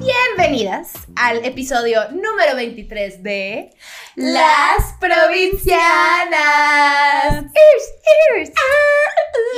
[0.00, 3.70] Bienvenidas al episodio número 23 de
[4.16, 7.44] Las Provincianas.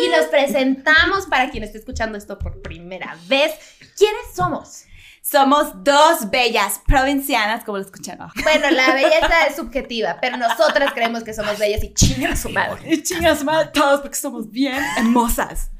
[0.02, 3.53] Y nos presentamos para quien esté escuchando esto por primera vez.
[3.97, 4.83] ¿Quiénes somos?
[5.22, 8.29] Somos dos bellas provincianas, como lo escucharon.
[8.43, 12.51] Bueno, la belleza es subjetiva, pero nosotras creemos que somos bellas y chingan a su
[12.51, 12.93] madre.
[12.93, 15.71] Y chingas madre todos porque somos bien hermosas.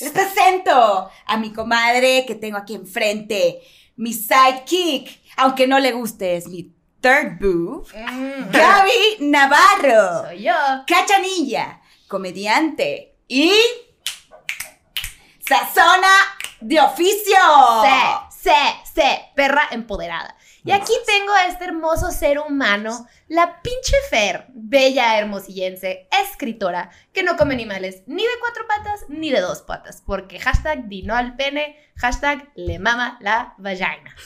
[0.00, 3.60] Les presento a mi comadre que tengo aquí enfrente,
[3.98, 10.54] mi sidekick, aunque no le guste, es mi third boob, Mm, Gaby Navarro, soy yo.
[10.86, 13.52] cachanilla, comediante y
[15.40, 16.08] sazona
[16.60, 17.36] de oficio.
[17.82, 20.34] sé, sé, sé, perra empoderada.
[20.64, 27.22] Y aquí tengo a este hermoso ser humano, la pinche Fer, bella hermosillense, escritora, que
[27.22, 31.36] no come animales ni de cuatro patas ni de dos patas, porque hashtag dino al
[31.36, 34.14] pene, hashtag le mama la vagina.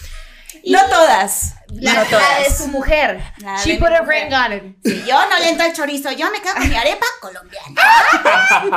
[0.62, 2.58] Y No todas, la, no la de todas.
[2.58, 3.22] su mujer.
[3.38, 4.24] La She put a mujer.
[4.28, 4.76] ring on it.
[4.84, 7.80] Si yo no le entro el chorizo, yo me quedo con mi arepa colombiana.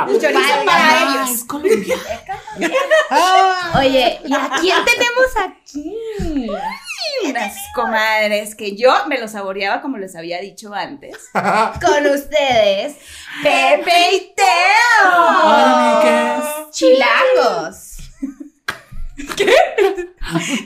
[0.08, 1.44] El chorizo para ellos.
[3.78, 6.48] Oye, ¿y a quién tenemos aquí?
[7.24, 11.16] Unas comadres que yo me lo saboreaba como les había dicho antes.
[11.32, 12.96] Con ustedes,
[13.42, 15.12] Pepe y Teo.
[15.44, 17.96] Hola, chilangos.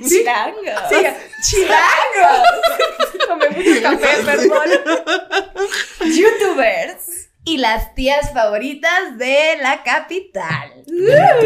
[0.08, 0.89] Chilangos.
[1.42, 2.48] Chilangos.
[3.27, 4.70] Tomé mucho café, perdón.
[6.01, 7.30] Youtubers.
[7.42, 10.72] Y las tías favoritas de la capital.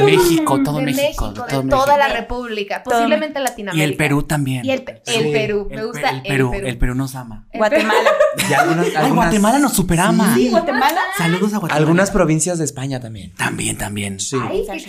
[0.05, 1.97] México, todo de México, México, todo de toda México.
[1.97, 3.84] la República, posiblemente Y Latinoamérica.
[3.92, 4.65] el Perú también.
[4.65, 7.47] Y el, Pe- el Sí, Perú, me el gusta el Perú, el Perú nos ama.
[7.55, 8.11] Guatemala.
[8.48, 10.34] Y algunas, Ay, Guatemala nos superama.
[10.34, 11.00] Sí, Guatemala.
[11.17, 11.75] Saludos a Guatemala.
[11.77, 13.33] algunas provincias de España también.
[13.37, 14.19] También, también.
[14.19, 14.37] Sí.
[14.42, 14.81] Ay, qué.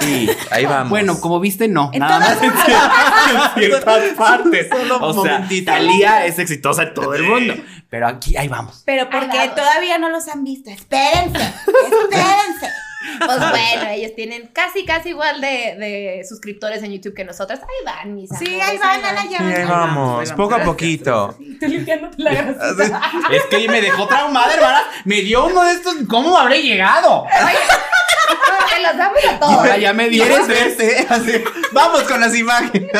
[0.00, 0.90] Sí, ahí vamos.
[0.90, 1.90] Bueno, como viste, no.
[1.94, 4.68] En nada más en cier- en ciertas partes.
[4.68, 5.48] Solo O sea.
[5.64, 7.54] Talía es exitosa en todo el mundo.
[7.96, 8.82] Pero aquí, ahí vamos.
[8.84, 10.68] Pero porque todavía no los han visto.
[10.68, 11.40] Espérense.
[11.40, 12.70] Espérense.
[13.24, 15.46] Pues bueno, ellos tienen casi, casi igual de,
[15.78, 17.60] de suscriptores en YouTube que nosotras.
[17.60, 20.62] Ahí van, mis Sí, amores, ahí van, a la Sí, ahí vamos, ahí poco a
[20.62, 21.38] poquito.
[21.40, 23.00] Estoy limpiándote la grasita.
[23.32, 24.82] Es que me dejó traumada, hermana.
[25.06, 25.94] Me dio uno de estos.
[26.06, 27.24] ¿Cómo habré llegado?
[28.74, 29.52] Te los damos a todos.
[29.54, 30.08] Ahora ya me.
[30.08, 31.06] ¿Quieres verte?
[31.08, 32.90] Así, vamos con las imágenes.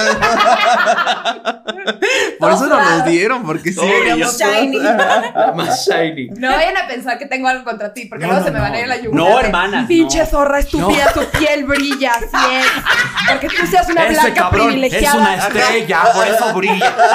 [2.38, 3.80] Por eso nos los dieron, porque sí.
[3.80, 4.78] Veríamos Shiny.
[4.78, 6.28] La más shiny.
[6.36, 8.58] No vayan a pensar que tengo algo contra ti, porque No, luego no, se me
[8.58, 8.64] no.
[8.64, 9.28] van a ir la yugular.
[9.30, 10.26] No, de, hermana, Pinche no.
[10.26, 12.66] zorra estúpida, tu piel brilla, así es.
[13.30, 15.16] Porque tú seas una Ese blanca cabrón es privilegiada.
[15.18, 16.94] una estrella, por eso brilla.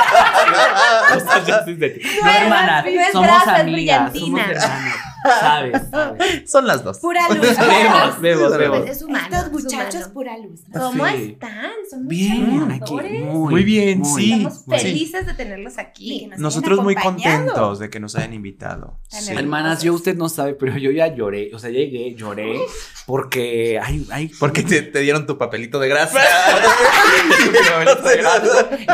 [1.12, 4.52] No, hermana, no es somos grasa, es amigas, somos brillantina.
[4.52, 4.96] hermanas.
[5.40, 5.82] ¿Sabes?
[5.92, 6.52] sabes.
[6.52, 6.98] Son las dos.
[7.00, 7.58] Pura luz.
[7.58, 8.90] Vemos, vemos, Pues vemos.
[8.90, 9.26] es humano.
[9.26, 10.14] Estos es muchachos, humano.
[10.14, 10.62] pura luz.
[10.72, 11.14] ¿Cómo Sí.
[11.34, 11.72] están?
[11.90, 12.94] Son muy Bien, aquí.
[12.94, 14.32] Muy, Muy bien, sí.
[14.34, 14.80] Estamos muy.
[14.80, 16.28] felices de tenerlos aquí.
[16.28, 19.00] nos Nosotros muy contentos de que nos hayan invitado.
[19.10, 19.34] Sí.
[19.34, 21.52] Hermanas, yo usted no sabe, pero yo ya lloré.
[21.54, 22.60] O sea, llegué, lloré.
[23.06, 24.28] Porque hay, hay.
[24.40, 26.20] Porque te, te dieron tu papelito de grasa.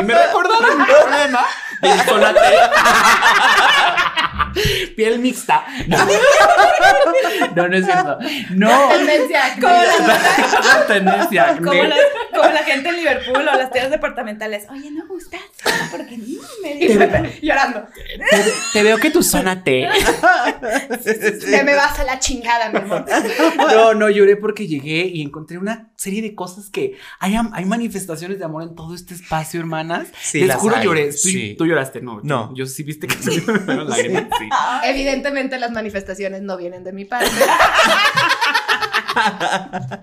[0.00, 1.46] Y me recordaron un problema
[2.06, 2.40] Sonate.
[4.96, 5.64] Piel mixta.
[5.86, 5.96] No.
[7.56, 8.18] no, no es cierto.
[8.54, 8.88] No.
[8.88, 9.56] Tendencia.
[9.60, 11.56] Como la, Tendencia.
[11.58, 11.96] como, Me- la,
[12.34, 14.66] como la gente en Liverpool o las tiendas departamentales.
[14.70, 15.40] Oye, no gustas.
[15.90, 16.24] Porque no
[16.62, 17.86] me llorando.
[17.94, 19.62] Te, te veo que tu zona.
[19.62, 19.88] Te
[21.64, 23.04] me vas a la chingada, mi amor.
[23.56, 28.38] No, no lloré porque llegué y encontré una serie de cosas que hay, hay manifestaciones
[28.38, 30.08] de amor en todo este espacio, hermanas.
[30.20, 31.06] Sí, Les las juro hay, lloré.
[31.10, 31.54] Tú, sí.
[31.58, 32.20] tú lloraste, no.
[32.22, 32.54] No.
[32.54, 34.47] Yo sí viste que se me sí.
[34.84, 37.30] Evidentemente las manifestaciones no vienen de mi parte.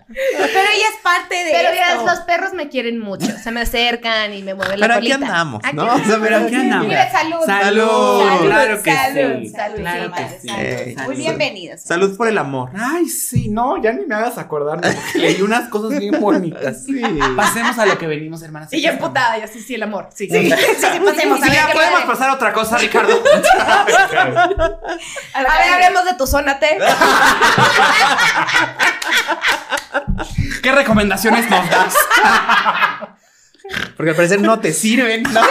[0.08, 3.28] Pero ella es parte de Pero mira, los perros me quieren mucho.
[3.42, 5.28] Se me acercan y me mueven la Pero aquí colita.
[5.28, 5.94] andamos, ¿no?
[5.96, 6.88] O sea, pero aquí andamos.
[6.88, 7.38] Mira, salud.
[7.46, 9.50] Salud, Salud, claro que salud, sí.
[9.50, 10.48] salud, claro que salud, sí.
[10.96, 11.08] salud.
[11.08, 11.82] Muy bienvenidos.
[11.82, 12.70] Salud por el amor.
[12.78, 14.80] Ay, sí, no, ya ni me hagas acordar.
[14.82, 16.84] porque Leí unas cosas bien bonitas.
[16.86, 17.02] Sí.
[17.36, 18.72] Pasemos a lo que venimos, hermanas.
[18.74, 20.10] Y yo emputada, y así, sí, el amor.
[20.16, 21.40] Sí, Sí, sí, sí, pasemos.
[21.42, 23.14] Sí, ya ¿qué podemos pasar a otra cosa, Ricardo.
[25.34, 26.66] A ver, hablemos de tu zona T.
[30.62, 31.96] ¿Qué recomendaciones nos das?
[33.98, 35.24] Porque al parecer no te sirven.
[35.24, 35.42] ¿no?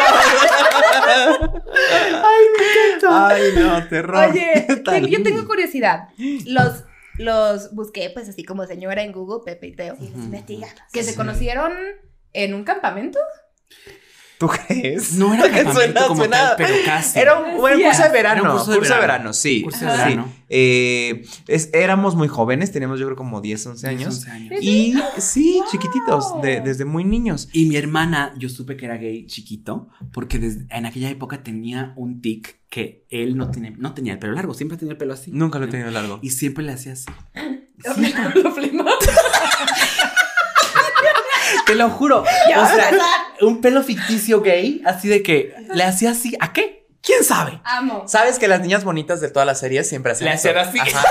[3.10, 4.30] Ay, no, terror.
[4.30, 6.08] Oye, te- yo tengo curiosidad.
[6.46, 6.84] Los,
[7.18, 10.60] los busqué, pues así como señora en Google, Pepe y Teo, Sí,
[10.92, 11.16] que se Sí.
[11.16, 11.72] conocieron
[12.32, 13.18] en un campamento.
[14.38, 15.12] ¿Tú crees?
[15.14, 17.18] No era campamento como tal, pero casi.
[17.18, 18.40] Era un, bueno, curso de verano.
[18.42, 19.32] Era un curso, de verano.
[19.32, 19.62] sí.
[19.62, 19.96] Curso de sí.
[19.96, 20.32] verano.
[20.48, 24.14] Eh, es- éramos muy jóvenes, teníamos yo creo como 10, 11 años.
[24.16, 24.52] 11 años.
[24.60, 27.48] Y sí, chiquititos, de- desde muy niños.
[27.52, 31.92] Y mi hermana, yo supe que era gay chiquito, porque desde- en aquella época tenía
[31.96, 35.14] un tic que él no, tiene, no tenía el pelo largo, siempre tenía el pelo
[35.14, 35.30] así.
[35.32, 36.18] Nunca lo he tenido largo.
[36.22, 37.06] Y siempre le hacía así.
[38.42, 38.84] Lo flimó.
[41.66, 42.24] Te lo juro.
[42.48, 42.90] Ya o sea,
[43.40, 46.34] un pelo ficticio gay, así de que le hacía así.
[46.40, 46.83] ¿A qué?
[47.04, 47.60] ¿Quién sabe?
[47.64, 48.04] Amo.
[48.06, 50.78] Sabes que las niñas bonitas de todas las series siempre hacían Le hacían así.
[50.78, 51.02] Ajá.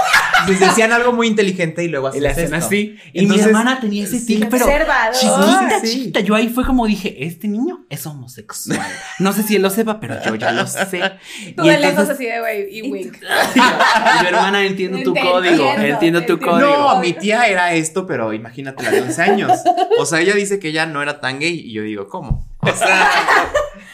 [0.48, 2.66] Les decían algo muy inteligente y luego Y hacían le hacían esto.
[2.66, 2.98] así.
[3.14, 4.26] Y Entonces, mi hermana tenía ese sí.
[4.40, 5.14] tic, pero Observador.
[5.14, 5.92] chiquita, Sí.
[5.94, 6.20] chiquita.
[6.22, 8.80] Yo ahí fue como dije, este niño es homosexual.
[9.20, 10.86] No sé si él lo sepa, pero yo ya lo sé.
[11.56, 13.18] Tú Y de lejos así de güey y wink.
[13.56, 16.58] y mi hermana entiendo tu Entiendo, código, entiendo, entiendo tu entiendo.
[16.60, 16.94] código.
[16.96, 19.52] No, mi tía era esto, pero imagínate la de 11 años.
[20.00, 22.50] O sea, ella dice que ella no era tan gay y yo digo, ¿cómo?
[22.62, 23.10] O sea,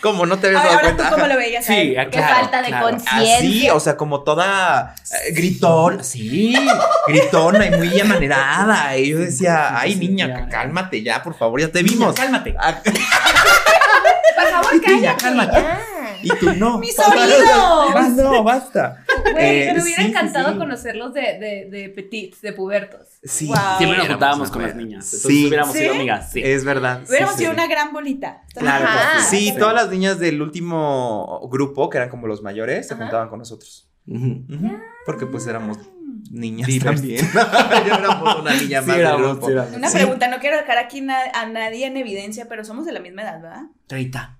[0.01, 1.15] ¿cómo no te habías dado ahora tú cuenta?
[1.15, 1.63] cómo lo veías.
[1.63, 1.99] a Sí, él?
[1.99, 2.89] ah, Qué claro, falta de claro.
[2.89, 3.37] conciencia.
[3.37, 6.55] Así, o sea, como toda eh, gritón, sí,
[7.07, 8.97] gritona y muy amanerada.
[8.97, 10.47] Y yo decía, ay, niña, ya.
[10.49, 12.15] cálmate ya, por favor, ya te Niña, vimos.
[12.15, 12.55] cálmate.
[12.59, 15.23] Ah, Por favor, Niña, cállate.
[15.23, 15.61] cálmate.
[15.61, 15.79] ya.
[16.21, 16.77] Y tú no.
[16.79, 18.09] ¡Mis oídos!
[18.15, 19.03] No, basta.
[19.31, 20.57] Güey, Eh, me hubiera sí, sí, encantado sí.
[20.57, 23.07] conocerlos de, de, de petits, de pubertos.
[23.23, 23.55] Sí, Wow.
[23.77, 25.05] Siempre nos juntábamos con las niñas.
[25.05, 25.79] Entonces Sí, hubiéramos ¿Sí?
[25.79, 26.31] sido amigas.
[26.31, 26.41] Sí.
[26.43, 27.01] es verdad.
[27.03, 27.39] sí, Hubiéramos sí.
[27.41, 28.43] sido una gran bolita.
[28.55, 29.21] Claro Ajá.
[29.29, 29.49] sí.
[29.51, 33.39] Sí, todas las niñas del último grupo, que eran como los mayores, se juntaban con
[33.39, 33.89] nosotros.
[35.05, 35.77] Porque pues éramos
[36.31, 36.95] niñas Divers.
[37.01, 37.25] también.
[37.87, 39.47] Yo éramos una niña Sí, más del grupo.
[39.47, 39.53] sí.
[39.75, 39.97] Una Sí.
[39.97, 43.21] pregunta, no quiero dejar aquí na- a nadie en evidencia, pero somos de la misma
[43.23, 43.63] edad, ¿verdad?
[43.87, 44.38] 30.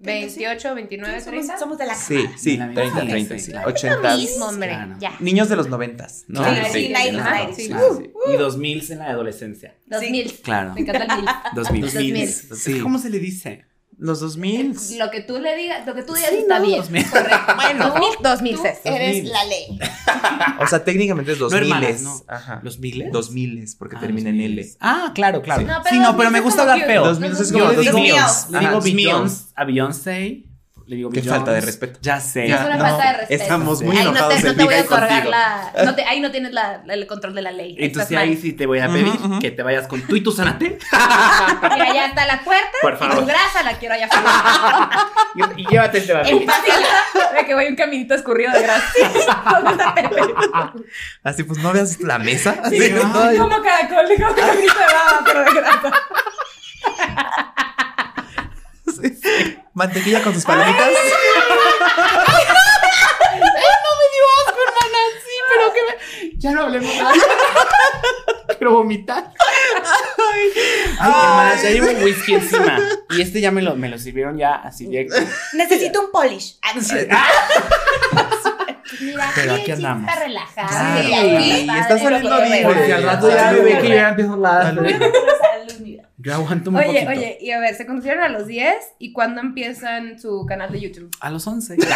[0.00, 1.58] 28, 29, somos, 30.
[1.58, 3.50] somos de la Sí, sí, La misma 30, edad, 30, sí, sí.
[3.52, 3.68] claro.
[3.68, 4.16] 80.
[4.16, 4.68] mismo, hombre.
[4.68, 4.96] Claro.
[4.98, 5.12] Ya.
[5.20, 6.44] Niños de los 90, ¿no?
[6.44, 7.54] Sí, sí, 90s, claro, 90s.
[7.54, 7.68] sí, Sí.
[7.68, 8.10] claro, sí.
[8.32, 9.74] Y 2000 en la adolescencia.
[9.86, 10.32] 2000.
[10.42, 10.74] Claro.
[10.74, 11.30] Me encanta el mil.
[11.54, 11.80] 2000.
[11.82, 12.28] 2000.
[12.28, 12.80] Sí.
[12.80, 13.64] ¿Cómo se le dice?
[14.02, 14.76] Los 2000.
[14.98, 16.78] Lo que tú le digas, lo que tú digas Sí, está no, bien.
[16.80, 17.10] 2000.
[17.10, 17.36] Correcto.
[17.56, 18.78] Bueno, 2000, 2000 Tú Cés.
[18.84, 19.28] eres 2000.
[19.32, 19.78] la ley.
[20.58, 21.62] O sea, técnicamente es No 2000.
[21.72, 22.22] hermanas, no.
[22.26, 22.60] Ajá.
[22.62, 23.12] ¿Los miles?
[23.12, 24.66] 2000 porque Ah, termina en L.
[24.80, 25.60] Ah, claro, claro.
[25.60, 25.66] Sí.
[25.66, 27.04] No, Sí, pero no, los pero me gusta hablar feo.
[27.04, 27.98] Los miles es Yo como Yo le los digo,
[28.50, 30.44] le digo Beyoncé a Beyoncé.
[30.90, 32.00] Le digo Qué falta de respeto.
[32.02, 32.46] Ya sé.
[32.46, 33.42] Es una no, falta de respeto.
[33.44, 35.30] estamos muy ahí no enojados te, no te voy a contigo.
[35.30, 35.72] la.
[35.84, 37.76] No te, ahí no tienes la, el control de la ley.
[37.78, 39.38] Entonces ahí sí te voy a pedir Ujú, ujú.
[39.38, 40.78] que te vayas con tú y tu sanate
[41.62, 42.72] Mira, ya está la puerta.
[42.82, 43.18] Por Y favor.
[43.20, 44.90] tu grasa la quiero allá afuera.
[45.56, 48.92] y, y llévate este pasilla de que voy un caminito escurrido de grasa.
[51.22, 52.56] Así pues, ¿no veas la mesa?
[52.64, 53.38] Así, Sí, ay.
[53.38, 55.92] Como caracol, digo, un caminito de baba, pero de grasa.
[58.90, 59.58] Sí, sí.
[59.74, 60.88] Mantequilla con sus palomitas.
[65.24, 66.38] Sí, pero que me...
[66.38, 67.12] Ya no hablemos nada.
[68.58, 69.32] Quiero vomitar.
[70.32, 70.50] Ay,
[70.98, 72.78] hermanas, ya llevo un whisky encima.
[73.10, 75.16] Y este ya me lo, me lo sirvieron ya así directo.
[75.54, 76.58] Necesito un polish.
[76.74, 76.80] No.
[79.00, 80.08] Mira, Pero aquí andamos.
[80.08, 80.68] está relajado.
[80.68, 81.02] Claro.
[81.40, 82.64] Sí, Y está saliendo bien.
[82.66, 84.74] Porque al rato ya me ve que ya empiezo a hablar.
[86.22, 87.10] Yo aguanto un Oye, poquito.
[87.10, 90.80] oye, y a ver, se conocieron a los 10 y cuándo empiezan su canal de
[90.80, 91.10] YouTube.
[91.20, 91.74] A los 11.
[91.74, 91.86] Oye,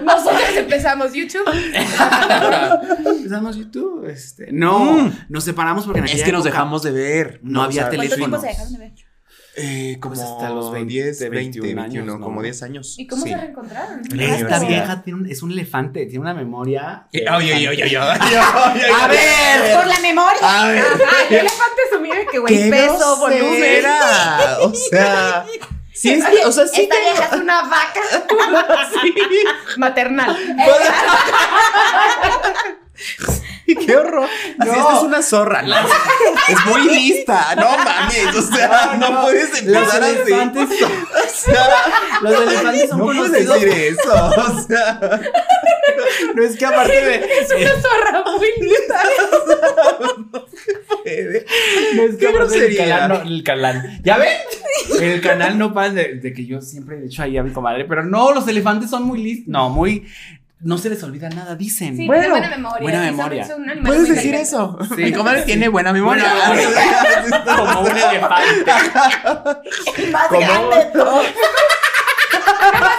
[0.04, 1.44] nosotros empezamos YouTube.
[3.06, 4.06] Empezamos YouTube.
[4.08, 5.12] Este, no, Mm.
[5.28, 7.40] nos separamos porque en Es que nos dejamos de ver.
[7.42, 8.18] No había ¿Cuánto teléfonos.
[8.18, 8.92] tiempo se dejaron de ver?
[9.54, 12.18] Eh, como Pues hasta los 20, 10, 20, 21 21, años, ¿no?
[12.24, 12.94] como 10 años.
[12.98, 13.32] ¿Y cómo Sí.
[13.32, 14.00] se reencontraron?
[14.18, 17.06] Esta vieja tiene un- es un elefante, tiene una memoria.
[17.12, 17.96] Eh, Oye, oye, oye, oye.
[17.98, 19.76] A ver.
[19.76, 20.38] Por la memoria.
[20.42, 20.78] A ver.
[20.80, 23.84] Ajá, el elefante su mire que güey, ¿Qué peso, volumen.
[24.62, 25.44] O sea,
[25.94, 28.00] sí, es, o sea, sí Esta vieja es una vaca
[29.02, 29.14] Sí.
[29.76, 30.34] maternal.
[33.66, 34.28] Qué horror.
[34.58, 34.74] Así, No.
[34.76, 35.62] esta es una zorra.
[35.62, 35.74] ¿no?
[36.48, 37.54] Es muy lista.
[37.56, 38.34] No mames.
[38.36, 40.12] O sea, no, puedes Los empezar así.
[40.32, 41.68] elefantes son, O sea,
[42.22, 43.60] los elefantes son no puedes conocidos.
[43.60, 44.12] decir eso.
[44.14, 45.20] O sea,
[46.34, 47.14] No es que aparte de.
[47.16, 49.02] Es una zorra muy linda.
[51.04, 51.44] eh,
[51.94, 52.84] No es que Qué aparte grosería.
[52.98, 54.00] canal, no, el canal.
[54.02, 54.28] ¿Ya ven?
[55.00, 57.84] El canal no pasa de, de que yo siempre he dicho ahí a mi comadre,
[57.84, 59.48] pero no, los elefantes son muy listos.
[59.48, 60.06] No, muy.
[60.62, 61.96] No se les olvida nada, dicen.
[61.96, 62.82] Sí, Bueno, tiene buena memoria.
[62.82, 63.46] buena Sí, son- memoria.
[63.46, 64.78] son puedes decir eso.
[64.94, 65.02] Sí.
[65.02, 66.24] Mi comadre tiene buena memoria.
[66.46, 68.72] Buena Como un elefante.
[70.12, 70.40] Más ¿Cómo?
[70.40, 71.22] grande de todo.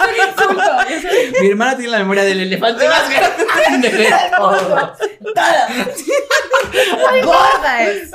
[0.04, 1.40] Un insulto.
[1.40, 4.98] Mi hermana tiene la memoria del elefante más grande de todos.
[7.10, 8.10] Muy gorda es.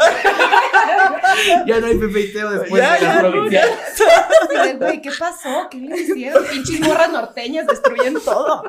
[1.65, 5.67] Ya no hay Pepe y Teo después Ya, de de, güey, ¿qué pasó?
[5.69, 6.43] ¿Qué le hicieron?
[6.46, 8.63] Pinches morras norteñas destruyen todo.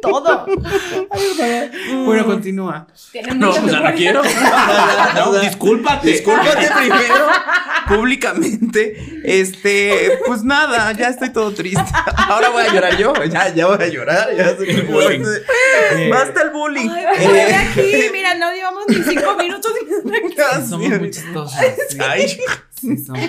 [0.00, 0.46] Todo.
[2.04, 2.86] Bueno, continúa.
[3.34, 4.22] No, mucha pues ya no quiero.
[5.14, 6.08] No, discúlpate.
[6.08, 7.26] Discúlpate primero,
[7.88, 8.96] públicamente.
[9.24, 11.82] Este, pues nada, ya estoy todo triste.
[12.16, 13.12] Ahora voy a llorar yo.
[13.30, 14.28] Ya, ya voy a llorar.
[14.36, 15.20] Ya soy El bullying.
[15.92, 16.88] Eh, Basta el bullying.
[16.90, 19.72] Ay, de Eh, aquí, mira, no llevamos ni cinco minutos.
[20.68, 21.64] Somos muy chistosas.
[21.90, 23.20] Sí, Ay, sí somos.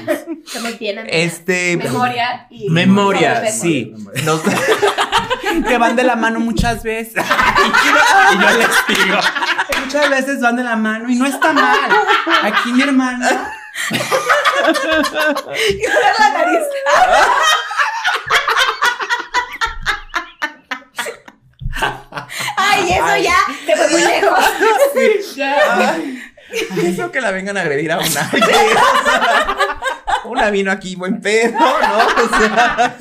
[0.47, 1.77] Se me tiene este.
[1.77, 3.93] memoria y Memoria, sí.
[4.23, 4.41] Nos-
[5.67, 7.23] Que van de la mano muchas veces.
[7.23, 9.17] Y yo les digo.
[9.85, 11.77] Muchas veces van de la mano y no está mal.
[12.41, 13.51] Aquí mi hermana.
[13.91, 16.63] Y ahora la nariz.
[23.01, 24.39] Ay, eso ya se fue muy lejos.
[25.71, 26.23] Ay,
[26.85, 28.29] Eso que la vengan a agredir a una.
[28.33, 29.57] Oye, o sea,
[30.25, 31.67] una vino aquí buen pedo, ¿no?
[31.67, 32.95] O sea,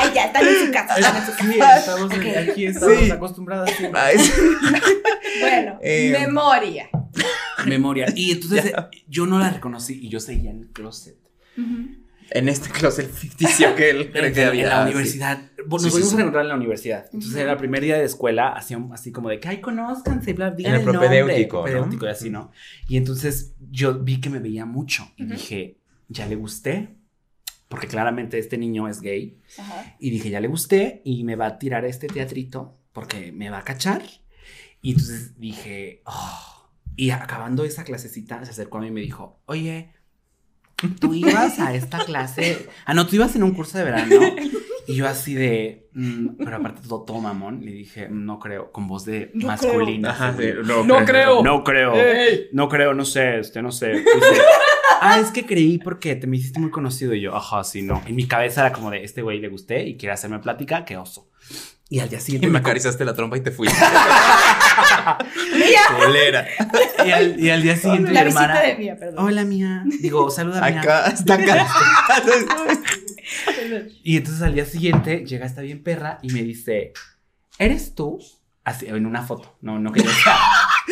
[0.00, 0.94] Ay, ya están en su casa.
[0.96, 1.44] Están en su casa.
[1.52, 3.10] Sí, estamos en- aquí estamos Sí.
[3.10, 3.86] acostumbradas sí.
[3.94, 4.32] ay, sí.
[5.40, 6.88] Bueno, Eh, memoria.
[7.66, 8.06] memoria.
[8.14, 8.72] Y entonces
[9.08, 11.16] yo no la reconocí y yo seguía en el closet.
[12.30, 14.68] En este closet ficticio que él cree que en había.
[14.68, 14.92] la sí.
[14.92, 15.50] universidad.
[15.56, 16.16] Sí, nos sí, sí.
[16.16, 17.04] a encontrar en la universidad.
[17.12, 20.50] Entonces, era el primer día de escuela, hacían así como de que, ay, conózcanse, bla,
[20.50, 21.62] bla, En el nombre, propedéutico, ¿no?
[21.64, 22.50] propedéutico y así, ¿no?
[22.88, 25.78] Y entonces yo vi que me veía mucho y dije,
[26.08, 26.96] ya le gusté,
[27.68, 29.38] porque claramente este niño es gay.
[29.98, 33.58] Y dije, ya le gusté y me va a tirar este teatrito porque me va
[33.58, 34.02] a cachar.
[34.80, 36.70] Y entonces dije, oh.
[36.96, 39.92] Y acabando esa clasecita, se acercó a mí y me dijo, oye,
[41.00, 42.68] tú ibas a esta clase.
[42.84, 44.20] Ah, no, tú ibas en un curso de verano.
[44.86, 48.86] Y yo así de, mm, pero aparte todo, todo mamón, le dije, no creo, con
[48.86, 50.10] voz de No masculina.
[50.10, 50.52] Ajá, así, sí,
[50.84, 51.42] no, creo.
[51.42, 51.94] No creo.
[52.52, 53.92] No creo, no sé, este, no sé.
[53.92, 54.42] Dice,
[55.00, 57.14] ah, es que creí porque te me hiciste muy conocido.
[57.14, 58.02] Y yo, ajá, sí, no.
[58.06, 60.98] En mi cabeza era como de, este güey le gusté y quiere hacerme plática, qué
[60.98, 61.30] oso.
[61.88, 63.76] Y al día Y siguiente me me acariciaste la trompa y te fuiste.
[65.56, 65.80] Mía.
[65.98, 66.46] Colera.
[67.04, 69.24] y al, y al día siguiente La mi hermana, visita de mía, perdón.
[69.26, 70.80] hola mía, digo, saluda mía.
[70.80, 71.66] Acá, está acá.
[74.02, 76.92] Y entonces al día siguiente llega esta bien perra y me dice,
[77.58, 78.18] ¿eres tú?
[78.64, 80.36] Así, en una foto, no, no que yo sea.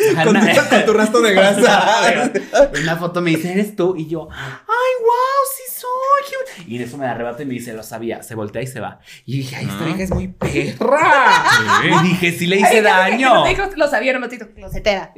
[0.23, 2.31] Con, tu, con tu rastro de grasa.
[2.81, 3.95] Una foto me dice, ¿eres tú?
[3.97, 4.67] Y yo, ¡ay,
[5.01, 5.13] wow!
[5.57, 6.63] ¡Sí soy!
[6.67, 8.21] Y en eso me arrebata y me dice, lo sabía.
[8.23, 8.99] Se voltea y se va.
[9.25, 9.85] Y dije, ¡ay, esta Ah.
[9.85, 11.43] vieja es muy perra!
[11.83, 13.43] Y dije, sí le hice Ay, daño.
[13.43, 15.11] Me dijo, lo sabía, no me dijo, closetera.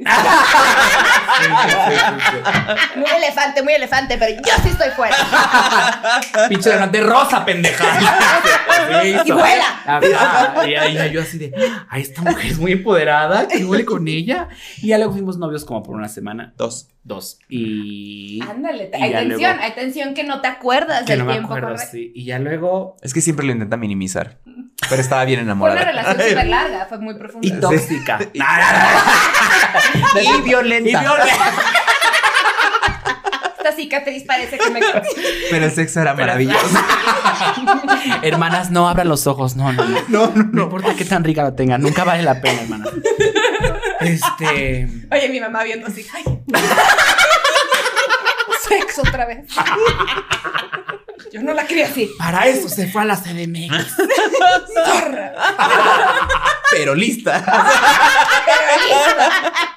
[2.96, 5.16] Muy elefante, muy elefante, pero yo sí estoy fuera.
[6.48, 7.84] Pinche delante rosa, pendeja.
[9.24, 9.64] Y vuela.
[9.86, 10.66] Ajá.
[10.66, 11.52] Y ahí yo así de,
[11.88, 13.46] ¡ay, esta mujer es muy empoderada!
[13.48, 14.48] ¿Qué huele con ella?
[14.82, 16.52] Y ya luego fuimos novios como por una semana.
[16.56, 16.88] Dos.
[17.04, 17.38] Dos.
[17.48, 18.40] Y...
[18.42, 21.24] Ándale, Y hay ya tensión, luego- hay tensión que no te acuerdas Que del no
[21.26, 21.88] me tiempo acuerdo, correcto.
[21.92, 22.12] sí.
[22.14, 22.96] Y ya luego...
[23.02, 24.38] Es que siempre lo intenta minimizar.
[24.88, 25.80] Pero estaba bien Fue enamorada.
[25.82, 27.46] una relación súper larga, fue muy profunda.
[27.46, 28.18] Y tóxica.
[28.34, 28.40] y
[30.42, 30.90] violenta.
[30.90, 31.62] Y violenta.
[33.76, 34.80] Cicatriz parece que me
[35.50, 36.66] Pero el sexo era maravilloso.
[38.22, 39.56] Hermanas, no abran los ojos.
[39.56, 40.00] No, no, no.
[40.08, 42.86] No, no, No importa qué tan rica la tenga, nunca vale la pena, hermana.
[44.00, 44.88] Este.
[45.10, 46.06] Oye, mi mamá viendo así.
[46.12, 46.24] Ay.
[48.68, 49.44] Sexo otra vez.
[51.32, 52.10] Yo no la quería así.
[52.18, 53.96] Para eso se fue a la CDMX.
[54.74, 55.32] Zorra.
[56.72, 57.44] Pero lista.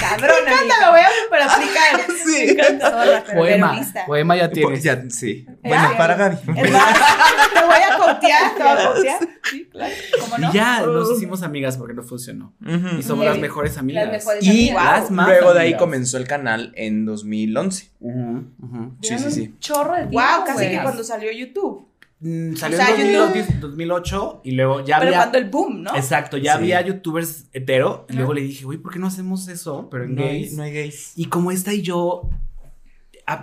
[0.00, 0.34] Cabrona.
[0.44, 0.86] Me encanta, vieja.
[0.86, 2.00] lo voy a para aplicar.
[2.20, 2.46] Sí.
[2.46, 2.90] Me encanta.
[2.90, 3.72] Zorra, pero Poema.
[3.74, 4.06] lista.
[4.06, 4.68] Poema ya tiene.
[4.68, 5.46] Pues ya, sí.
[5.62, 6.36] Bueno, para Gaby.
[6.36, 9.18] Te voy a copiar, te voy a copiar.
[9.50, 9.94] Sí, claro.
[10.20, 10.50] ¿Cómo no?
[10.50, 12.52] Y ya nos hicimos amigas porque no funcionó.
[12.98, 14.04] Y somos las mejores amigas.
[14.04, 14.84] Las mejores Y amigas.
[14.84, 17.90] las más luego de ahí comenzó el canal en 2011.
[18.00, 18.96] Ujú, ujú.
[19.02, 19.40] Sí, sí, sí.
[19.52, 20.20] Un chorro de tiempo.
[20.20, 21.88] Wow, casi que cuando salió YouTube.
[22.20, 25.18] Mm, Salió O sea, en YouTube- 2010, 2008 y luego ya Pero había.
[25.20, 25.96] cuando el boom, ¿no?
[25.96, 26.58] Exacto, ya Sí.
[26.58, 28.06] había youtubers hetero.
[28.10, 29.88] Y luego le dije, güey, ¿por qué no hacemos eso?
[29.90, 30.52] Pero en No hay, gays.
[30.52, 31.12] no hay gays.
[31.16, 32.28] Y como esta y yo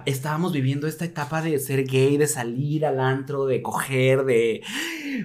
[0.05, 4.61] estábamos viviendo esta etapa de ser gay, de salir al antro, de coger, de.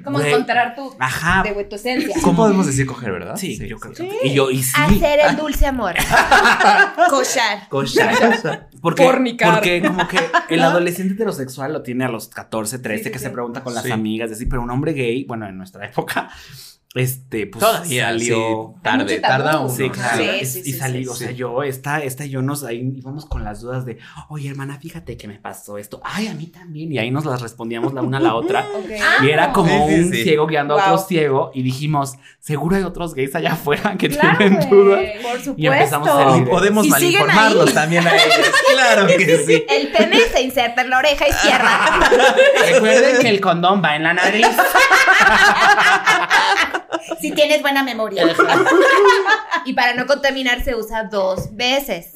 [0.05, 1.43] Como encontrar tu, Ajá.
[1.43, 2.15] de tu esencia.
[2.23, 3.37] ¿Cómo podemos decir coger, verdad?
[3.37, 4.19] Sí, yo creo que.
[4.25, 4.73] Y yo, y sí.
[4.77, 5.95] Hacer el dulce amor.
[7.11, 7.69] Cochar.
[7.69, 8.69] Cochar.
[8.81, 9.55] Porque, Fornicar.
[9.55, 10.19] porque como que
[10.51, 13.25] el adolescente heterosexual lo tiene a los 14, 13, Sí, sí, que sí.
[13.25, 13.91] se pregunta con las Sí.
[13.93, 16.31] amigas, así, pero un hombre gay, bueno, en nuestra época,
[16.95, 18.75] este, pues Todavía salió.
[18.77, 19.75] sí, tarde, tarda uno.
[19.75, 20.19] Sí, claro.
[20.19, 22.93] Sí, Es- sí, y salí, sí, o sea, yo, esta, esta y yo nos ahí
[22.97, 26.01] íbamos con las dudas de, oye, hermana, fíjate que me pasó esto.
[26.05, 26.93] Ay, a mí también.
[26.93, 28.67] Y ahí nos las respondíamos la una a la otra.
[28.77, 28.91] Ok.
[29.01, 30.23] Ah, Y era como un sí.
[30.23, 31.51] ciego guiando a otro ciego.
[31.55, 35.01] Y dijimos, seguro hay otros gays allá afuera que Claro, tienen dudas.
[35.23, 35.55] Por supuesto.
[35.57, 36.49] Y empezamos a Y salir.
[36.49, 37.75] podemos Y malinformarlos ahí.
[37.75, 38.47] también a ellos.
[38.73, 39.65] Claro que sí.
[39.69, 42.01] El pene se inserta en la oreja izquierda.
[42.73, 44.47] Recuerden que el condón va en la nariz.
[47.23, 48.25] Si tienes buena memoria.
[49.65, 52.11] y para no contaminar se usa dos veces.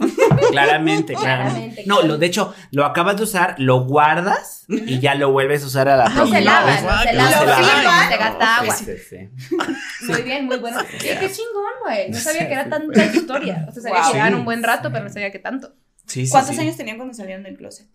[0.50, 1.14] Claramente, claramente.
[1.14, 5.62] Claramente, No, lo, de hecho, lo acabas de usar, lo guardas y ya lo vuelves
[5.62, 6.82] a usar a la No se lava, vez.
[6.82, 7.56] no se No lava, se no lava.
[7.56, 8.75] se lava, se gasta agua.
[8.75, 10.06] Sí, sí, sí.
[10.08, 10.80] Muy bien, muy bueno.
[10.80, 12.10] Sí, qué chingón, güey.
[12.10, 13.66] No sabía que era tanta historia.
[13.68, 14.06] O sea, sabía Wow.
[14.08, 14.38] que llevaban Sí.
[14.40, 15.72] un buen rato, pero no sabía que tanto.
[16.06, 16.60] Sí, sí, ¿Cuántos sí.
[16.62, 17.86] años tenían cuando salieron del closet?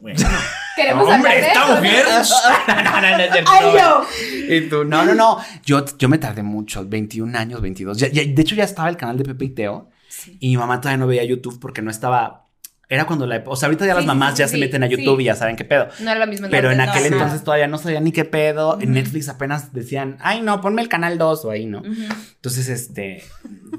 [0.00, 0.28] Bueno.
[0.76, 1.76] Queremos hablar Hombre, esta eso, ¿no?
[1.76, 2.04] mujer.
[2.84, 4.06] No, no, no.
[4.48, 5.38] Y tú, no, no, no.
[5.64, 7.98] Yo, yo me tardé mucho, 21 años, 22.
[7.98, 9.90] Ya- ya- de hecho, ya estaba el canal de Pepe y Teo.
[10.40, 12.47] Y mi mamá todavía no veía YouTube porque no estaba.
[12.90, 13.42] Era cuando la.
[13.46, 15.16] O sea, ahorita ya las Sí, mamás sí, ya sí, se sí, meten a YouTube
[15.18, 15.22] sí.
[15.22, 15.88] y ya saben qué pedo.
[16.00, 16.46] No era lo mismo.
[16.50, 17.16] Pero en aquel no.
[17.18, 18.74] entonces todavía no sabía ni qué pedo.
[18.80, 18.92] En Ujú.
[18.92, 21.82] Netflix apenas decían, ay, no, ponme el canal 2 o ahí, ¿no?
[21.84, 23.22] Entonces, este,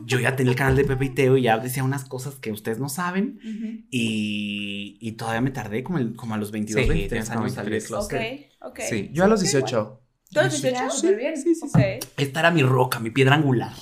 [0.06, 2.51] yo ya tenía el canal de Pepe y Teo y ya decía unas cosas que
[2.51, 3.39] ustedes no saben.
[3.44, 3.84] Ujú.
[3.89, 7.42] Y, y todavía me tardé como, el- como a los 22, Sí, 23 tienes como
[7.42, 7.88] años salir del 23.
[7.88, 8.51] closet.
[8.62, 8.80] Ok, ok.
[8.88, 10.01] Sí, yo a los 18.
[10.32, 10.75] ¿Tú a los 18?
[10.84, 11.36] Ya, súper bien.
[11.38, 11.82] Sí, sí, sí.
[12.18, 13.74] Esta era mi roca, mi piedra angular.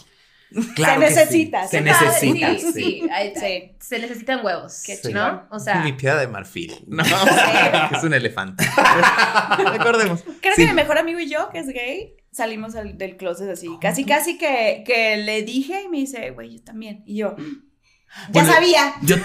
[0.49, 0.99] Se sí.
[0.99, 2.57] necesita, Se necesita.
[2.57, 3.01] Sí, sí.
[3.11, 3.71] ahí- Sí.
[3.79, 4.81] Se necesitan huevos.
[4.85, 4.97] Qué.
[5.11, 5.45] ¿No?
[5.51, 6.73] O sea, Mi piedra de marfil.
[6.87, 7.03] No,
[7.91, 8.63] es un elefante.
[9.71, 10.23] Recordemos.
[10.41, 10.61] Creo Sí.
[10.63, 13.67] que mi mejor amigo y yo, que es gay, salimos al- del closet así.
[13.81, 17.03] Casi, casi que, que le dije y me dice, güey, yo también.
[17.05, 17.35] Y yo,
[18.29, 18.93] ya Bueno, sabía.
[19.01, 19.15] Yo,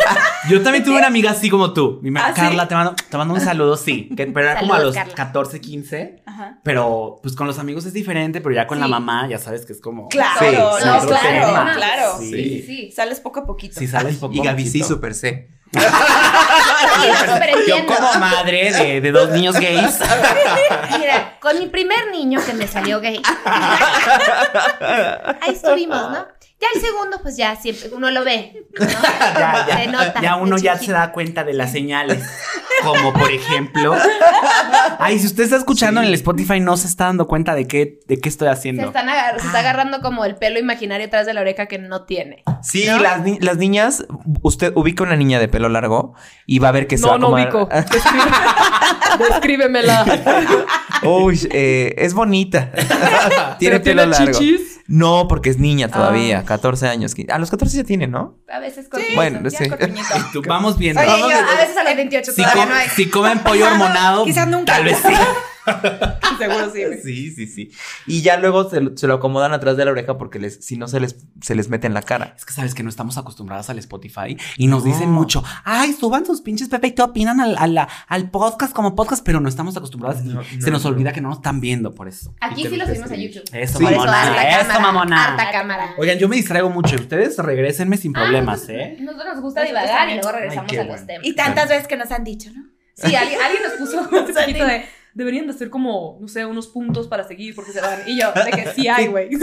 [0.51, 1.99] yo también tuve una amiga así como tú.
[2.03, 2.41] Mi ¿Ah, sí?
[2.41, 4.11] Carla, te mando, te mando un saludo, sí.
[4.17, 5.15] que- pero era como a los Carla.
[5.15, 6.23] 14, 15.
[6.27, 6.59] Ajá.
[6.63, 9.73] Pero pues con los amigos es diferente, pero ya con la mamá ya sabes que
[9.73, 10.09] es como.
[10.09, 11.73] Claro, Sí, no, claro, otro tema.
[11.75, 12.17] claro.
[12.19, 12.31] Sí.
[12.31, 12.91] sí, sí, sí.
[12.93, 13.79] Sales poco a poquito.
[13.81, 14.35] Sí, sales poco.
[14.35, 14.95] Y Gaby sí, poquito.
[14.95, 15.49] super C.
[17.67, 19.99] Yo como madre de, de dos niños gays.
[20.99, 23.23] Mira, con mi primer niño que me salió gay.
[25.41, 26.27] Ahí estuvimos, ¿no?
[26.63, 28.65] Ya el segundo, pues ya siempre uno lo ve.
[28.79, 28.87] ¿no?
[29.39, 30.21] ya, ya, Se nota.
[30.23, 32.23] ya uno ya se da cuenta de las señales.
[32.85, 33.97] Como por ejemplo.
[35.01, 37.99] Ay, si usted está escuchando en el Spotify, no se está dando cuenta de qué,
[38.07, 38.85] de qué estoy Se, haciendo.
[38.87, 42.05] están agar- se está agarrando como el pelo imaginario atrás de la oreja que no
[42.05, 42.45] tiene.
[42.63, 42.99] Sí, ¿No?
[42.99, 44.05] las, ni- las niñas,
[44.43, 46.15] usted ubica una niña de pelo largo
[46.47, 47.69] y va a ver que se va a acomodar-
[49.19, 50.05] Descríbemela.
[51.03, 52.71] Uy, eh, es bonita.
[53.59, 54.33] tiene ¿Pero pelo largo.
[54.39, 54.72] chichis?
[54.95, 56.45] No, porque es niña todavía, Ah.
[56.45, 57.15] 14 años.
[57.31, 58.37] A los 14 ya tiene, ¿no?
[58.47, 59.65] A veces con Bueno, Ya, sí.
[60.35, 61.01] Tú, vamos viendo.
[61.01, 62.89] Oye, Vamos yo a veces a los 28 Si, todavía no hay.
[62.91, 64.75] si comen pollo hormonado, Quizás nunca.
[64.75, 65.15] tal vez sí.
[66.39, 66.83] Seguro sí.
[67.03, 67.71] Sí, sí, sí.
[68.07, 70.77] Y ya luego se, lo- se lo acomodan atrás de la oreja porque les, si
[70.77, 72.35] no se les, se les mete en la cara.
[72.37, 74.93] Es que sabes que no estamos acostumbradas al Spotify y nos No.
[74.93, 78.73] dicen mucho, ay, suban sus pinches Pepe y te opinan al, a la- al podcast
[78.73, 80.91] como podcast, pero no estamos acostumbradas y No, se no, nos no.
[80.91, 82.35] olvida que no nos están viendo por eso.
[82.41, 83.17] Aquí sí lo subimos a.
[83.17, 83.43] YouTube.
[83.53, 83.85] Eso, Sí.
[83.85, 84.23] Eso mamona.
[84.23, 84.81] harta Eso, cámara.
[84.93, 85.25] mamona.
[85.29, 85.95] Harta cámara.
[85.99, 86.97] Oigan, yo me distraigo mucho.
[86.97, 88.97] Ustedes regrésenme sin problemas, ¿eh?
[89.01, 91.07] Nosotros nos gusta divagar y luego regresamos Ay, a los bueno.
[91.07, 91.27] temas.
[91.27, 92.65] Y tantas veces que nos han dicho, ¿no?
[92.95, 94.85] Sí, alguien, alguien nos puso hace poquito de.
[95.15, 98.01] Deberían de hacer como, no sé, unos puntos para seguir porque se van.
[98.07, 99.29] Y yo, de que sí hay, güey.
[99.33, 99.39] Lo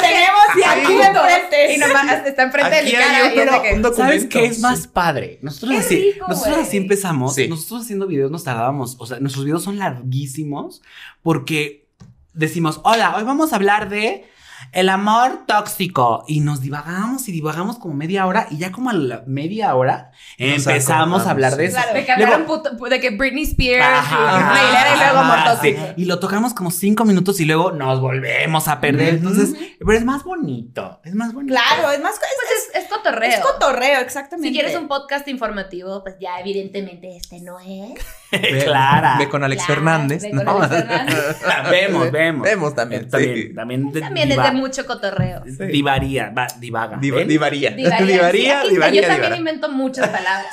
[0.00, 1.74] tenemos y aquí enfrente.
[1.74, 3.18] Y nomás está enfrente de mi Aquí hay cara.
[3.24, 3.96] y es de otro- que-.
[3.96, 5.38] ¿Sabes qué es más padre?
[5.42, 7.34] Nosotros, así, rico, nosotros así empezamos.
[7.34, 7.48] Sí.
[7.48, 8.96] Nosotros haciendo videos nos tardábamos.
[8.98, 10.82] O sea, nuestros videos son larguísimos
[11.22, 11.86] porque
[12.34, 14.24] decimos, hola, hoy vamos a hablar de
[14.72, 16.24] el amor tóxico.
[16.28, 18.46] Y nos divagamos y divagamos como media hora.
[18.50, 21.76] Y ya como a la media hora Nos empezamos a hablar de sí.
[21.76, 21.82] eso.
[21.82, 21.94] Claro.
[21.98, 25.44] De que Luego- puto- de que Britney Spears Ajá, y Aguilera y luego amor sí.
[25.72, 25.94] tóxico.
[25.96, 29.14] Y lo tocamos como cinco minutos y luego nos volvemos a perder.
[29.14, 31.00] Entonces, pero es más bonito.
[31.04, 31.54] Es más bonito.
[31.54, 32.12] Claro, es más.
[32.18, 33.30] Pues Es, es, es cotorreo.
[33.30, 34.48] es cotorreo, exactamente.
[34.48, 38.00] si quieres un podcast informativo, pues ya evidentemente este no es.
[38.64, 39.16] Clara.
[39.18, 40.22] Ve con Alex Claro, Fernández.
[40.22, 40.62] ve con ¿no?
[40.62, 41.36] Alex Fernández.
[41.70, 42.42] vemos, vemos.
[42.44, 43.08] Vemos también.
[43.08, 43.54] También, sí.
[43.54, 45.42] también, de- También es de mucho cotorreo.
[45.44, 46.96] Divaría, va, divaga.
[46.98, 47.28] Diva- ¿ven?
[47.28, 47.70] divaría.
[47.70, 48.06] Divaría.
[48.06, 50.52] Divaría, Sí, divaría, Yo también invento muchas palabras.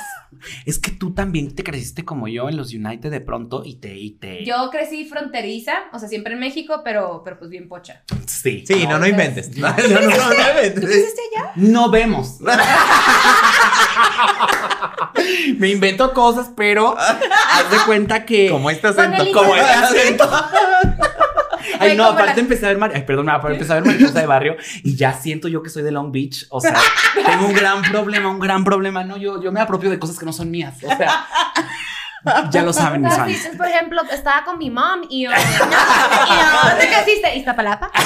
[0.64, 3.96] Es que tú también te creciste como yo en los United de pronto y te,
[3.96, 4.44] y te.
[4.44, 8.02] Yo crecí fronteriza, o sea, siempre en México, pero, pero pues bien pocha.
[8.26, 8.64] Sí.
[8.66, 9.56] Sí, no, no inventes.
[9.56, 10.74] No, no, no, no inventes.
[10.74, 11.52] ¿Tú creciste allá?
[11.56, 12.38] No vemos.
[15.58, 18.48] Me invento cosas, pero haz de cuenta que.
[18.50, 19.24] Como este acento.
[19.32, 20.30] Como el acento.
[21.78, 24.20] Ay, no, aparte la- empecé a ver Mari- Ay, perdón, aparte empecé a ver mariposa
[24.20, 26.46] de barrio y ya siento yo que soy de Long Beach.
[26.50, 26.76] O sea,
[27.26, 29.04] tengo un gran problema, un gran problema.
[29.04, 30.76] No, yo, yo me apropio de cosas que no son mías.
[30.82, 31.26] O sea,
[32.50, 33.50] Ya lo saben mis fans.
[33.56, 35.30] por ejemplo, estaba con mi mom y yo,
[36.70, 37.36] ¿dónde creciste?
[37.36, 37.90] Iztapalapa.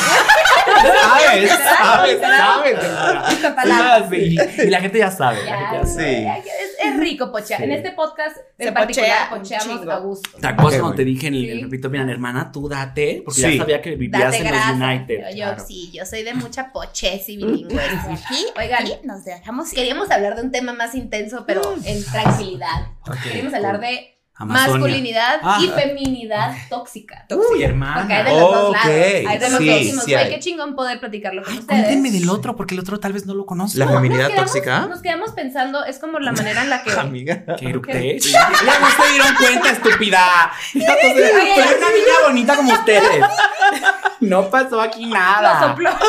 [0.67, 1.51] ¿Sabes?
[1.51, 2.21] ¿Sabes?
[2.21, 3.33] ¿Sabes?
[3.33, 4.17] Iztapalapa.
[4.17, 5.39] Y la gente ya sabe.
[5.85, 7.63] Es, rico pochear.
[7.63, 10.39] En este podcast en particular pocheamos a gusto.
[10.39, 13.23] ¿Te acuerdas cuando te dije en el, repito, mira, hermana, tú date?
[13.25, 14.65] Porque ya sabía que vivías en los.
[14.75, 15.35] United.
[15.35, 17.81] Yo, sí, yo soy de mucha poches y bilingües.
[18.09, 22.94] Aquí, Oigan, nos dejamos queríamos hablar de un tema más intenso, pero en tranquilidad.
[23.07, 24.73] Ok, Queríamos hablar de Amazonia.
[24.73, 25.59] masculinidad Ah.
[25.63, 27.25] y feminidad tóxica.
[27.31, 27.99] Uy, hermana.
[28.01, 28.89] Porque hay de los dos Ok, lados.
[29.29, 30.05] Hay de los sí, dos.
[30.05, 30.29] Sí hay.
[30.31, 31.83] qué chingón poder platicarlo con Ay, ustedes.
[31.85, 33.79] cuéntenme del otro, porque el otro tal vez no lo conozco.
[33.79, 34.87] La Nos feminidad quedamos- tóxica.
[34.87, 36.91] Nos quedamos pensando, es como la manera en la que.
[36.99, 37.45] Amiga.
[37.57, 38.19] Que eructé.
[38.65, 40.51] Ya no se dieron cuenta, estúpida.
[40.75, 43.03] Ya no se- Soy una niña bonita como ustedes.
[44.29, 45.61] No pasó aquí nada.
[45.61, 45.91] Lo sopló.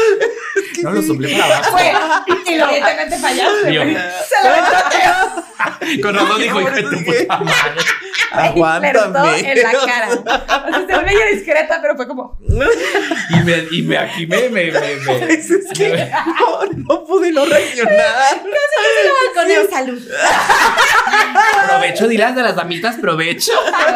[0.82, 1.72] No lo soplé para abajo.
[1.72, 1.94] Fue,
[2.54, 3.62] y lo evidentemente fallaste.
[3.64, 3.72] Se
[4.44, 7.82] lo Con razón dijo, hijo de tu puta madre.
[8.36, 9.52] Le erutó Aguántame.
[9.52, 10.10] en la cara.
[10.12, 12.38] O sea, se discreta, pero fue como.
[13.30, 15.48] Y, me, y me, aquí me, me, me, me- Es
[15.78, 18.42] que no, no pude no reaccionar.
[19.34, 20.02] Con el salud.
[21.80, 23.52] Provecho, dirás de las damitas, provecho.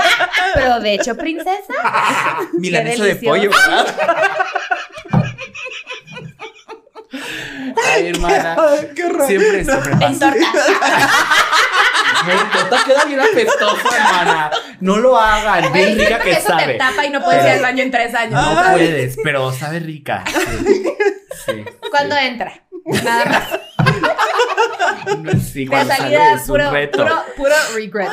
[0.54, 1.74] Provecho, princesa.
[2.54, 3.96] Milanesa de pollo, ¿verdad?
[7.86, 8.56] Ay, hermana.
[8.58, 9.28] Ay, qué raro.
[9.28, 10.08] Siempre, siempre pasa.
[10.08, 10.39] En torta.
[12.28, 14.52] Me torta queda bien apestoso, hermana.
[14.82, 15.72] No lo hagan.
[15.72, 16.74] Bien rica que eso te sabe.
[16.76, 18.34] tapa y no puedes ir al baño en tres años.
[18.34, 20.24] No puedes, pero sabe rica.
[20.28, 20.84] Sí.
[21.46, 21.65] sí.
[21.89, 22.62] ¿Cuándo entra?
[23.04, 23.69] Nada más.
[25.39, 26.98] Sí, De cuando sale salida, es un puro, reto.
[27.00, 28.10] puro, puro regret.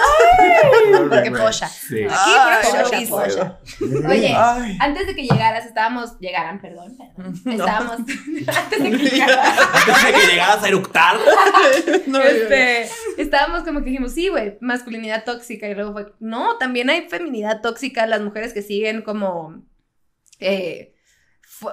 [1.11, 1.69] Porque polla.
[1.69, 2.05] Sí.
[2.05, 4.09] Aquí, Ay, puro polla, polla.
[4.09, 4.79] Oye, Ay.
[4.81, 7.35] antes de que llegaras, estábamos, llegaran, perdón, perdón.
[7.47, 11.17] Estábamos, antes de que llegaras, Antes de que llegaras a eructar.
[12.07, 15.69] No, este, estábamos como que dijimos, sí, güey, masculinidad tóxica.
[15.69, 19.63] Y luego fue, no, también hay feminidad tóxica, las mujeres que siguen como
[20.41, 20.95] eh,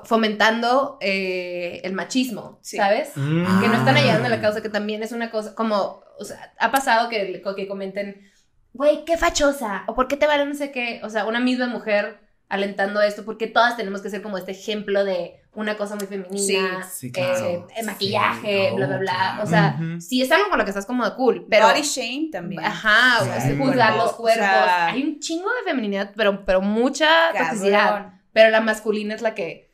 [0.06, 2.78] fomentando eh, el machismo, Sí.
[2.78, 3.12] ¿sabes?
[3.16, 3.62] Mm.
[3.62, 6.54] que no están ayudando a la causa, que también es una cosa, como, o sea,
[6.60, 8.30] ha pasado que, que comenten,
[8.74, 11.68] güey, qué fachosa, o por qué te vale no sé qué, o sea, una misma
[11.68, 12.20] mujer
[12.50, 16.84] alentando esto, porque todas tenemos que ser como este ejemplo de una cosa muy femenina,
[16.84, 17.68] Sí, sí, claro.
[17.76, 20.02] eh, maquillaje, Sí, bla, no, bla, bla, o sea, Ujú.
[20.02, 21.68] si es algo con lo que estás como de cool, pero...
[21.68, 22.64] Body shame también.
[22.64, 24.44] Ajá, o Sí, sea, el juzgar los cuerpos.
[24.46, 27.50] o sea- Hay un chingo de feminidad, pero, pero mucha Cabrón.
[27.50, 28.14] toxicidad.
[28.34, 29.72] Pero la masculina es la que,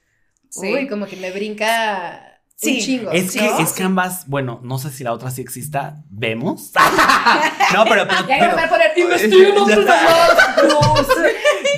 [0.49, 0.73] Sí.
[0.73, 2.75] uy, como que me brinca Sí.
[2.79, 3.11] un chingo.
[3.11, 3.59] Es que, ¿no?
[3.59, 6.71] es que ambas, bueno, no sé si la otra sí exista, vemos.
[7.73, 8.91] no, pero, pero, Ya pero- a poner,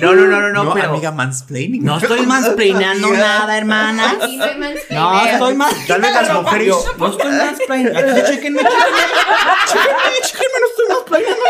[0.00, 1.84] no, no, no, no, no, No, pero amiga, mansplaining.
[1.84, 4.16] no estoy mansplainando nada, hermana.
[4.20, 4.36] Aquí
[4.90, 5.72] no estoy más.
[5.86, 8.62] Tal vez las mujeres- no estoy chéquenme, chéquenme.
[9.66, 11.42] Chéquenme, chéquenme, no estoy mansplainando.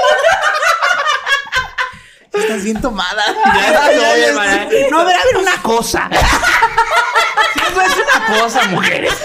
[2.33, 3.23] Estás bien tomada.
[3.55, 4.69] Ya estoy, hermana.
[4.91, 6.09] No, a ver, a ver, una cosa.
[7.71, 9.13] Eso es una cosa, mujeres.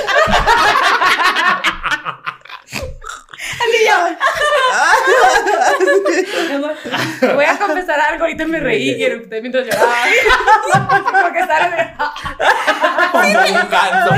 [7.34, 9.96] Voy a confesar algo, ahorita me reí y eructé mientras lloraba.
[11.04, 11.96] Como que sale
[13.12, 14.16] Como un canto.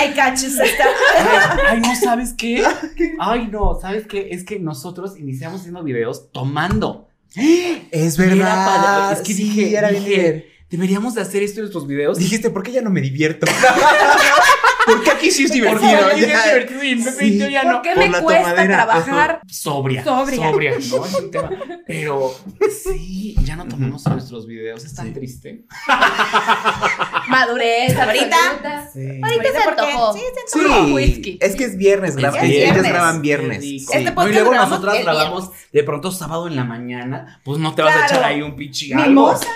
[0.00, 0.84] Ay, cachos, está.
[1.16, 1.26] Ay,
[1.68, 2.62] ay, no, ¿sabes qué?
[3.18, 4.28] Ay, no, ¿sabes qué?
[4.30, 7.08] Es que nosotros iniciamos haciendo videos tomando.
[7.90, 9.12] Es verdad.
[9.12, 12.18] Es que sí, dije, era dije, deberíamos de hacer esto en nuestros videos.
[12.18, 13.46] Dijiste, ¿por qué ya no me divierto?
[15.18, 16.06] ¿Por qué aquí sí es Porque divertido?
[16.06, 16.44] aquí es Ya.
[16.46, 17.82] divertido y en Pepe y yo ya ¿Por no.
[17.82, 19.40] qué Por me la cuesta tomadera, trabajar?
[19.48, 20.04] Sobria.
[20.04, 20.36] Sobria.
[20.46, 20.76] Sobria, ¿no?
[21.06, 21.50] Es un tema.
[21.86, 22.34] Pero
[22.84, 24.84] sí, ya no tomamos en nuestros videos.
[24.84, 25.12] Es tan Sí.
[25.14, 25.64] triste.
[27.28, 28.88] Madurez, Ahorita.
[28.92, 29.20] Sí.
[29.22, 30.12] Ahorita se antojó.
[30.14, 30.86] Sí, se antojó.
[30.86, 31.38] Sí, whisky.
[31.40, 32.92] es que es viernes, Es gra- que es ellas viernes.
[32.92, 33.58] graban viernes.
[33.58, 33.64] Qué.
[33.64, 33.76] Sí.
[33.92, 37.40] Este No, y podcast luego grabamos nosotras grabamos de pronto sábado en la mañana.
[37.44, 39.06] Pues no te vas a echar ahí un pichi algo.
[39.08, 39.46] Mimosa.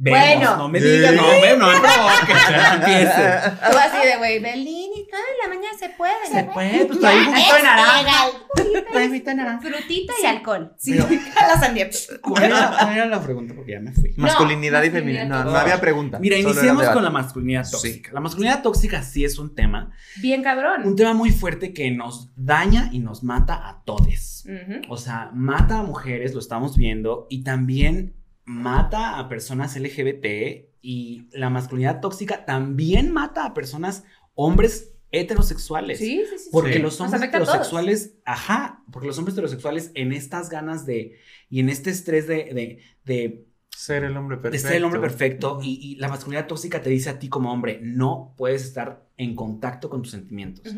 [0.00, 0.56] Vemos, Bueno.
[0.58, 3.72] no me digas, no me, no me provoques, ya empiece.
[3.72, 6.14] Tú así de, güey, Belini, toda la mañana se puede.
[6.30, 8.26] Se puede, pues trae un poquito de naranja.
[8.92, 9.68] Trae un poquito de naranja.
[9.68, 10.74] Frutita y alcohol.
[10.78, 10.94] Sí,
[11.34, 11.88] la sandía.
[12.22, 13.54] ¿Cuál era, la pregunta?
[13.54, 14.12] Porque ya me fui.
[14.16, 15.26] Masculinidad y feminidad.
[15.26, 16.18] No, no había pregunta.
[16.18, 16.94] Mira, iniciemos debate.
[16.94, 18.12] con la masculinidad tóxica.
[18.12, 20.86] La masculinidad tóxica sí es un tema, Bien cabrón.
[20.86, 24.44] un tema muy fuerte que nos daña y nos mata a todos.
[24.88, 31.28] O sea, mata a mujeres, lo estamos viendo, y también mata a personas LGBT y
[31.32, 35.98] la masculinidad tóxica también mata a personas, hombres heterosexuales.
[35.98, 36.48] Sí, sí, sí.
[36.52, 36.78] Porque Sí.
[36.80, 41.18] los hombres heterosexuales, ajá, porque los hombres heterosexuales en estas ganas de,
[41.48, 44.66] y en este estrés de, de, de, Ser el hombre de perfecto.
[44.68, 47.78] ser el hombre perfecto, y, y la masculinidad tóxica te dice a ti como hombre,
[47.80, 50.74] no puedes estar en contacto con tus sentimientos.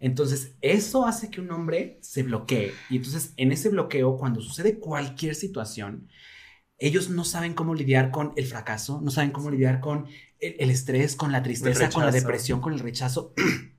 [0.00, 2.72] Entonces, eso hace que un hombre se bloquee.
[2.88, 6.08] Y entonces, en ese bloqueo, cuando sucede cualquier situación,
[6.78, 10.06] ellos no saben cómo lidiar con el fracaso, no saben cómo lidiar con
[10.40, 13.34] el, el estrés, con la tristeza, con la depresión, con el rechazo.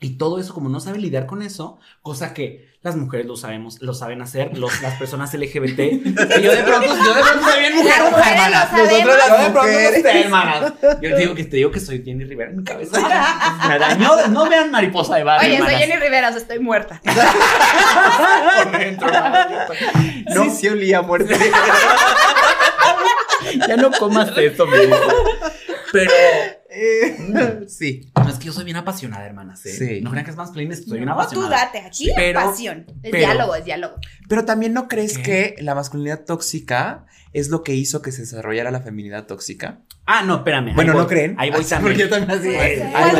[0.00, 3.82] Y todo eso, como no saben lidiar con eso, cosa que las mujeres lo sabemos,
[3.82, 5.76] lo saben hacer, los, las personas LGBT.
[5.76, 8.68] que yo de pronto, yo de pronto soy bien mujer, Las mujeres hermana.
[8.70, 10.74] Nosotros las Yo de pronto sé, hermana.
[10.80, 13.00] Yo te digo que te digo que soy Jenny Rivera en mi cabeza.
[13.68, 15.48] Me dañó, no vean mariposa de barrio.
[15.48, 15.88] Oye, soy hermanas.
[15.88, 17.02] Jenny Rivera, o sea, estoy muerta.
[18.62, 19.08] Por dentro.
[20.32, 21.36] No, sí, sí olía a muerte.
[23.66, 24.96] Ya no comas eso, me dijo.
[25.92, 26.10] Pero
[26.70, 28.10] Eh, sí.
[28.14, 29.64] no, es que yo soy bien apasionada, hermanas.
[29.66, 29.72] ¿eh?
[29.72, 30.00] Sí.
[30.02, 31.56] No crean que es más plain, estoy bien No, tú apasionada.
[31.64, 32.84] date, aquí Pero- pasión.
[33.02, 33.94] Es Pero- diálogo, es diálogo.
[34.28, 35.54] Pero también no crees ¿Qué?
[35.56, 39.80] que la masculinidad tóxica es lo que hizo que se desarrollara la feminidad tóxica.
[40.06, 40.74] Ah, no, espérame.
[40.74, 41.02] Bueno, voy.
[41.02, 41.34] ¿no creen?
[41.38, 41.96] Ahí voy Ah, también.
[41.96, 42.48] porque yo también así.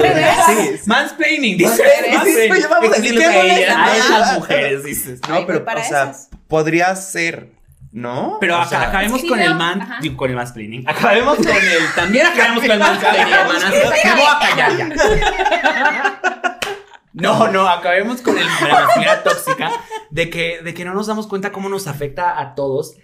[0.00, 0.34] Revés.
[0.46, 0.88] Sí, sí.
[0.88, 1.82] Mansplaining, dice.
[2.12, 3.76] Mansplaining, pues, vamos a decirles a Explíquenle ellas.
[3.78, 5.20] A esas mujeres, dices.
[5.28, 6.12] No, pero, o sea,
[6.48, 7.50] podría ser,
[7.92, 8.38] ¿no?
[8.40, 9.98] Pero O sea, acabemos con el man, ajá.
[10.16, 10.88] con el mansplaining.
[10.88, 13.70] Acabemos con el, también acabemos con el mansplaining, hermanas.
[13.70, 16.20] Me voy a callar ya.
[17.12, 19.70] No, no, acabemos con el, la masculinidad tóxica
[20.10, 22.94] de que, de que no nos damos cuenta cómo nos afecta a todos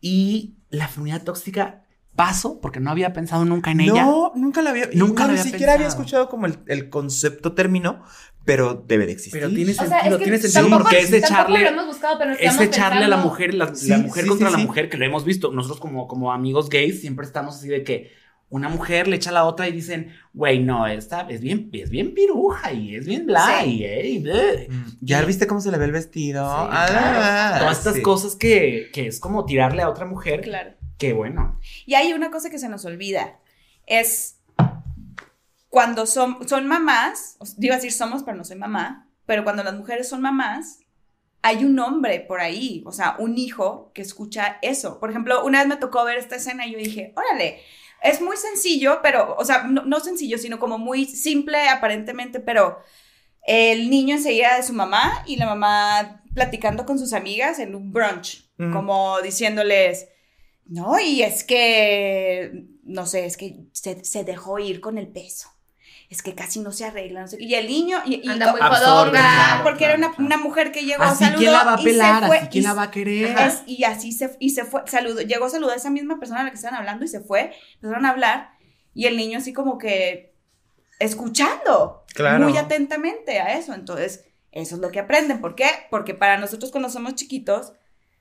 [0.00, 1.82] y la feminidad tóxica
[2.14, 4.04] paso porque no había pensado nunca en ella.
[4.04, 4.88] No, nunca la había.
[4.92, 8.04] Nunca no, la ni había siquiera había escuchado como el, el concepto término,
[8.44, 9.40] pero debe de existir.
[9.40, 11.68] Pero tiene O sea, sentido, es que tiene sentido tampoco, porque es de echarle lo
[11.68, 14.48] hemos buscado, pero nos es echarle a la mujer, la, Sí, la mujer sí, contra
[14.48, 14.66] sí, la sí.
[14.66, 15.50] mujer, que lo hemos visto.
[15.52, 18.12] Nosotros como, como amigos gays siempre estamos así de que
[18.50, 21.90] una mujer le echa a la otra y dicen, güey, no, esta es bien, es
[21.90, 23.78] bien piruja y es bien bla Sí.
[23.78, 24.68] y, eh, y bleh".
[24.68, 26.44] Mm, ¿Ya viste cómo se le ve el vestido?
[26.46, 27.58] Sí, Ah, claro.
[27.60, 28.02] Todas estas sí.
[28.02, 30.72] cosas que, que es como tirarle a otra mujer, Claro.
[30.98, 31.58] que bueno.
[31.86, 33.40] Y hay una cosa que se nos olvida.
[33.86, 34.36] Es
[35.74, 39.74] cuando son, son mamás, iba a decir somos, pero no soy mamá, pero cuando las
[39.74, 40.78] mujeres son mamás,
[41.42, 45.00] hay un hombre por ahí, o sea, un hijo que escucha eso.
[45.00, 47.58] Por ejemplo, una vez me tocó ver esta escena y yo dije, órale,
[48.04, 52.78] es muy sencillo, pero, o sea, no, no sencillo, sino como muy simple aparentemente, pero
[53.44, 57.90] el niño enseguida de su mamá y la mamá platicando con sus amigas en un
[57.90, 58.72] brunch, Mm.
[58.72, 60.06] como diciéndoles,
[60.66, 65.48] no, y es que, no sé, es que se, se dejó ir con el peso.
[66.10, 67.44] Es que casi no se arregla, no sé qué.
[67.44, 69.64] Y el niño, y, y- Anda muy Absorbe, claro.
[69.64, 70.24] porque era una, claro.
[70.26, 72.38] una mujer que llegó a Así saludar quién la va a y pelar, se fue,
[72.38, 73.38] así quién y- la va a querer.
[73.38, 76.40] es- y así se, y se fue, saludó, llegó a saludar a esa misma persona
[76.40, 78.50] a la que estaban hablando y se fue, empezaron a hablar
[78.92, 80.34] y el niño así como que
[81.00, 82.44] escuchando Claro.
[82.48, 83.74] muy atentamente a eso.
[83.74, 85.40] Entonces, eso es lo que aprenden.
[85.40, 85.68] ¿Por qué?
[85.90, 87.72] Porque para nosotros cuando somos chiquitos,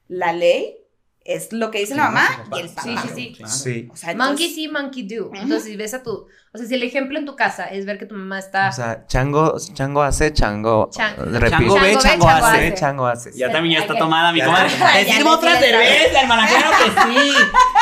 [0.07, 0.77] la ley
[1.25, 2.81] es lo que dice la mamá y el papá.
[2.83, 3.33] Sí, sí, sí.
[3.37, 3.53] Claro.
[3.53, 3.89] Sí.
[3.91, 5.31] O sea, Monkey entonces- see, monkey do.
[5.33, 6.27] Entonces, si ves a tu.
[6.55, 8.69] O sea, si el ejemplo en tu casa es ver que tu mamá está.
[8.69, 10.89] O sea, chango, chango hace, chango.
[10.91, 11.49] Chan- repite.
[11.49, 12.73] Chango ve, chango hace.
[12.75, 13.31] chango hace.
[13.35, 14.69] Ya también ya está tomada mi comadre.
[15.05, 17.31] Decimos otra cerveza, hermana, claro que sí.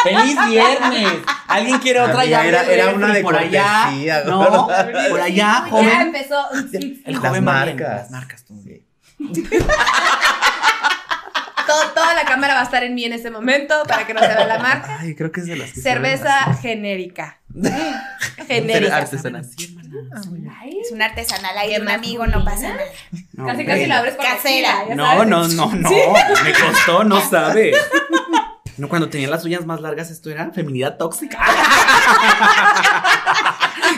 [0.03, 1.07] ¡Feliz viernes!
[1.47, 2.23] ¿Alguien quiere otra?
[2.25, 3.83] Ya era- el una de por allá.
[3.85, 4.67] cortesía, No,
[5.09, 6.35] por allá, Ya empezó.
[6.73, 7.89] El Las joven bien, marcas.
[8.03, 8.53] Las marcas, tú.
[11.71, 14.19] Todo- toda la cámara va a estar en mí en ese momento para que no
[14.19, 14.97] se vea la marca.
[14.99, 17.39] Ay, creo que es de las que Cerveza genérica.
[18.47, 18.97] genérica.
[18.97, 19.45] artesanal.
[20.59, 22.81] Ay, Es un artesanal ahí ¿Qué de un amigo, no pasa nada.
[23.33, 24.83] No, Casi, casi la abres la Casera.
[24.83, 25.89] tira, No, no, no, no.
[26.43, 27.73] Me costó, no sabe.
[28.77, 31.37] No, cuando tenía las uñas más largas, esto era feminidad tóxica.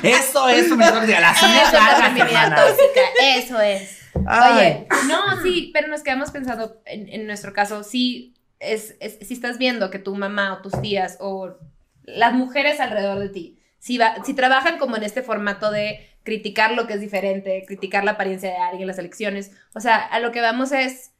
[0.03, 1.19] Eso es feminidad tóxica.
[1.19, 3.01] Las uñas es la largas, feminidad tóxica.
[3.38, 3.99] Eso es.
[4.27, 4.53] Ay.
[4.53, 9.33] Oye, no, sí, pero nos quedamos pensando, en, en nuestro caso, sí, es, es- si
[9.33, 11.55] estás viendo que tu mamá o tus tías o
[12.03, 16.71] las mujeres alrededor de ti, si, va, si trabajan como en este formato de criticar
[16.73, 20.31] lo que es diferente, criticar la apariencia de alguien, las elecciones, o sea, a lo
[20.31, 21.12] que vamos es,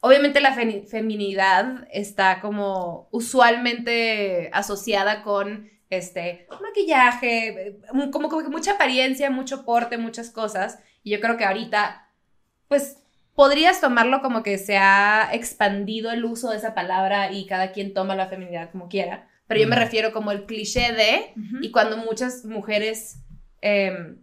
[0.00, 8.72] obviamente la feminidad está como usualmente asociada con este maquillaje, eh, como, como que mucha
[8.72, 10.78] apariencia, mucho porte, muchas cosas.
[11.02, 12.05] Y yo creo que ahorita,
[12.68, 12.98] pues,
[13.34, 17.92] podrías tomarlo como que se ha expandido el uso de esa palabra y cada quien
[17.94, 19.28] toma la feminidad como quiera.
[19.46, 19.78] Pero yo me Mm.
[19.78, 23.18] refiero como el cliché de, y cuando muchas mujeres
[23.62, 24.18] em,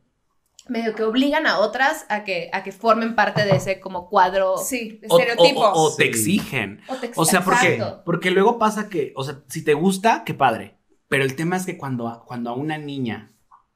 [0.69, 4.58] medio que obligan a otras a que, a que formen parte de ese como cuadro.
[4.58, 5.65] Sí, O- o- estereotipos.
[5.73, 6.10] O, o te Sí.
[6.10, 6.82] exigen.
[6.88, 8.01] O, te- O sea, porque, Exacto.
[8.06, 10.77] porque luego pasa que, o sea, si te gusta, qué padre.
[11.10, 13.34] Pero el tema es que cuando, a- cuando a una niña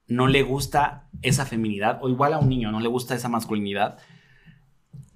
[0.08, 3.98] no le gusta esa feminidad, o igual a un niño no le gusta esa masculinidad,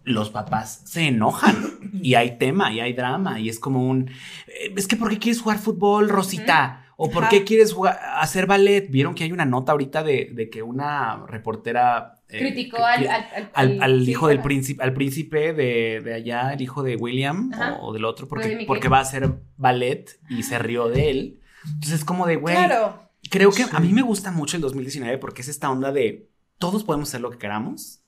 [0.03, 1.55] los papás se enojan
[2.01, 4.09] y hay tema y hay drama y es como un,
[4.47, 6.77] eh, es que ¿por qué quieres jugar fútbol, Rosita?
[7.03, 7.31] ¿O por Ajá.
[7.31, 8.87] qué quieres jugar- hacer ballet?
[8.91, 12.13] Vieron que hay una nota ahorita de, de que una reportera...
[12.29, 16.01] eh, Criticó que- al, al, al, al, al sí, hijo del príncipe, al príncipe de,
[16.03, 19.33] de allá, el hijo de William o, o del otro, porque, porque va a hacer
[19.57, 21.39] ballet y se rió de él.
[21.65, 23.09] Entonces es como de, güey, Claro.
[23.31, 23.69] creo que Sí.
[23.73, 27.21] a mí me gusta mucho el 2019 porque es esta onda de todos podemos hacer
[27.21, 28.00] lo que queramos.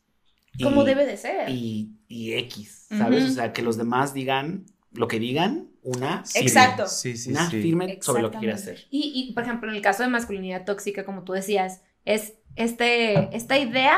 [0.57, 1.49] Y- Como debe de ser.
[1.49, 3.23] Y, y X, ¿sabes?
[3.25, 6.47] O sea, que los demás digan lo que digan, una firme.
[6.47, 6.87] Exacto.
[6.87, 7.61] Sí, sí, Una sí.
[7.61, 8.85] firme sobre lo que quiere hacer.
[8.91, 13.35] Y, y, por ejemplo, en el caso de masculinidad tóxica, como tú decías, es este,
[13.35, 13.97] esta idea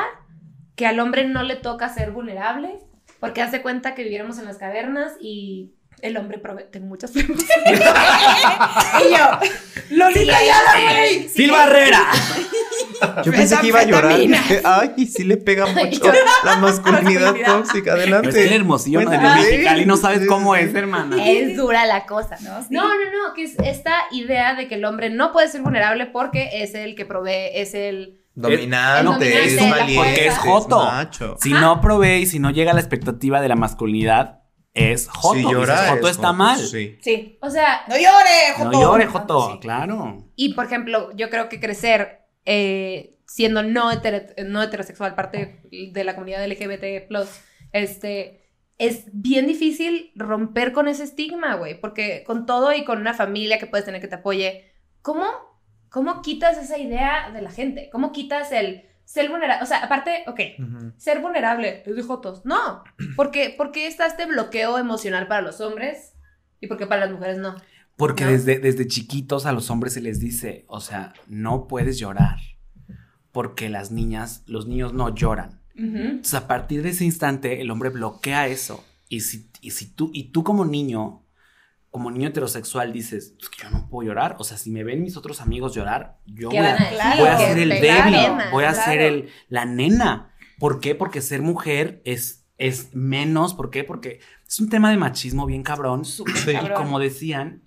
[0.74, 2.78] que al hombre no le toca ser vulnerable,
[3.20, 6.64] porque hace cuenta que viviéramos en las cavernas y el hombre provee...
[6.70, 7.46] Tengo muchas preguntas.
[7.66, 10.82] Y yo, Lolita Sí, sí.
[10.82, 11.28] güey.
[11.30, 12.02] ¡Sil Barrera!
[13.24, 14.18] Yo pensé que iba a llorar.
[14.64, 16.12] Ay, sí le pega mucho
[16.44, 17.96] la masculinidad tóxica.
[17.96, 18.54] es el Adelante.
[18.54, 19.44] hermosillo no Cuéntame.
[19.44, 20.76] de Mexicali no sabes Sí, cómo sí, es, sí.
[20.78, 21.16] hermana.
[21.28, 22.36] es dura la cosa.
[22.40, 22.68] No, sí.
[22.70, 22.94] No, no,
[23.28, 26.74] no, que es esta idea de que el hombre no puede ser vulnerable porque es
[26.74, 28.20] el que provee, es el...
[28.34, 29.94] Dominante, No, es dominante, valiente.
[29.96, 30.84] porque es es joto.
[30.84, 31.36] macho.
[31.40, 34.40] Si no provee y si no llega a la expectativa de la masculinidad,
[34.76, 35.34] es Joto.
[35.34, 36.58] Si Dices, llora, Joto es está joto, mal.
[36.58, 36.98] Sí.
[37.00, 37.38] Sí.
[37.40, 38.80] O sea, No llore, No Joto.
[38.80, 39.58] llore, Joto, Sí.
[39.60, 40.24] claro.
[40.36, 45.60] Y por ejemplo, yo creo que crecer eh, siendo no, hetere- no heterosexual, parte
[45.92, 47.08] de la comunidad LGBT,
[47.72, 48.42] este,
[48.78, 51.80] es bien difícil romper con ese estigma, güey.
[51.80, 54.70] Porque con todo y con una familia que puedes tener que te apoye,
[55.02, 55.26] ¿cómo,
[55.88, 57.88] ¿cómo quitas esa idea de la gente?
[57.90, 59.62] ¿Cómo quitas el ser vulnerable?
[59.62, 60.40] O sea, aparte, ok,
[60.98, 62.44] ser vulnerable es de jotos.
[62.44, 62.84] No,
[63.16, 66.12] porque, porque está este bloqueo emocional para los hombres
[66.60, 67.56] y porque para las mujeres no.
[67.96, 68.32] Porque ¿No?
[68.32, 72.36] desde, desde chiquitos a los hombres se les dice, o sea, no puedes llorar.
[73.32, 75.62] Porque las niñas, los niños no lloran.
[75.74, 78.82] Entonces, a partir de ese instante, el hombre bloquea eso.
[79.10, 81.25] Y si, y si tú, y tú como niño,
[81.96, 84.36] como niño heterosexual, dices, "Es que yo no puedo llorar.
[84.38, 87.28] O sea, si me ven mis otros amigos llorar, yo ¿Qué voy a, claro, voy
[87.30, 88.84] a ser el débil, nena, voy a claro.
[88.92, 90.34] ser el, la nena.
[90.58, 90.94] ¿Por qué?
[90.94, 93.54] Porque ser mujer es, es menos.
[93.54, 93.82] ¿Por qué?
[93.82, 96.04] Porque es un tema de machismo bien cabrón.
[96.04, 96.22] Sí.
[96.50, 97.62] Y como decían,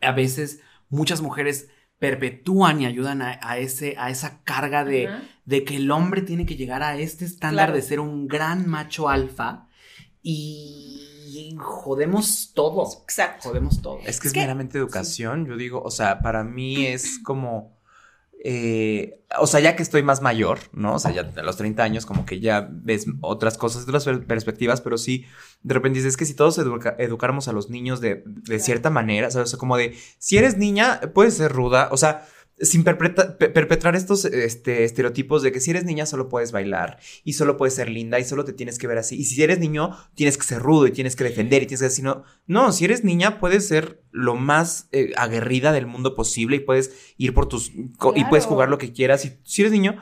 [0.00, 5.10] a veces muchas mujeres perpetúan y ayudan a, a ese, a esa carga de,
[5.44, 7.76] de que el hombre tiene que llegar a este estándar Claro.
[7.76, 9.66] de ser un gran macho alfa
[10.22, 11.09] y
[11.58, 12.86] jodemos todo.
[13.02, 13.48] Exacto.
[13.48, 13.98] Jodemos todo.
[14.06, 17.78] Es que es meramente educación, yo digo, o sea, para mí es como,
[18.42, 20.94] eh, o sea, ya que estoy más mayor, ¿no?
[20.94, 24.26] O sea, ya a los 30 años como que ya ves otras cosas, otras per-
[24.26, 25.26] perspectivas, pero sí,
[25.62, 28.88] de repente dices, es que si todos educa- educáramos a los niños de, de cierta
[28.90, 29.48] manera, ¿sabes?
[29.48, 32.26] o sea, como de, si eres niña, puedes ser ruda, o sea...
[32.62, 36.98] Sin perpetra- pe- perpetrar estos este, estereotipos de que si eres niña solo puedes bailar
[37.24, 39.16] y solo puedes ser linda y solo te tienes que ver así.
[39.18, 41.86] Y si eres niño, tienes que ser rudo y tienes que defender y tienes que
[41.88, 46.56] decir, no, no, si eres niña, puedes ser lo más eh, aguerrida del mundo posible
[46.56, 47.72] y puedes ir por tus.
[48.14, 49.24] y puedes jugar lo que quieras.
[49.24, 49.96] Y si eres niño,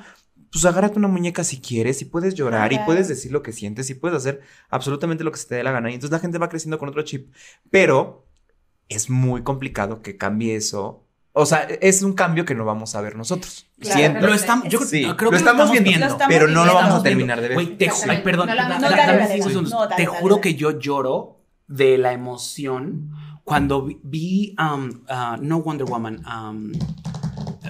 [0.51, 3.89] pues agárrate una muñeca si quieres y puedes llorar y puedes decir lo que sientes
[3.91, 4.41] y puedes hacer
[4.71, 5.91] absolutamente lo que se te dé la gana.
[5.91, 7.33] Y entonces la gente va creciendo con otro chip.
[7.71, 8.27] Pero
[8.89, 11.05] es muy complicado que cambie eso.
[11.41, 13.67] O sea, es un cambio que no vamos a ver nosotros.
[13.79, 14.27] Claro, Siento.
[14.27, 16.75] Lo estamos, yo Sí, creo, creo lo que estamos viendo, Lo estamos pero no lo
[16.75, 17.55] vamos a terminar de ver.
[17.55, 18.49] Güey, te, ju- ay, perdón,
[19.97, 23.11] te juro que yo lloro de la emoción
[23.45, 26.73] cuando vi, vi, um, uh, no Wonder Woman, um,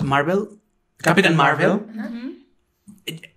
[0.02, 0.48] Marvel,
[0.96, 1.80] Captain Marvel.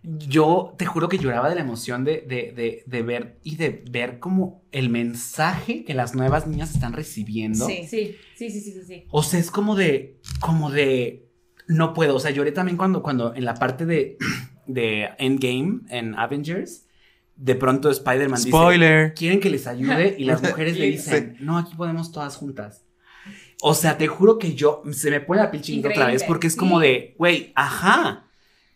[0.04, 3.84] Yo te juro que lloraba de la emoción de, de, de, de ver y de
[3.90, 7.68] ver como el mensaje que las nuevas niñas están recibiendo.
[7.68, 7.86] Sí.
[7.88, 9.04] Sí, sí, sí, sí, sí, sí.
[9.12, 11.30] O sea, es como de, como de,
[11.68, 12.16] no puedo.
[12.16, 14.18] O sea, lloré también cuando, cuando en la parte de,
[14.66, 16.88] de Endgame, en Avengers,
[17.36, 19.14] de pronto Spider-Man dice, Spoiler.
[19.14, 22.86] quieren que les ayude y las mujeres le dicen, no, aquí podemos todas juntas.
[23.62, 26.54] O sea, te juro que yo, se me pone la piel otra vez porque es
[26.54, 26.60] sí.
[26.60, 28.28] como de, güey, ajá.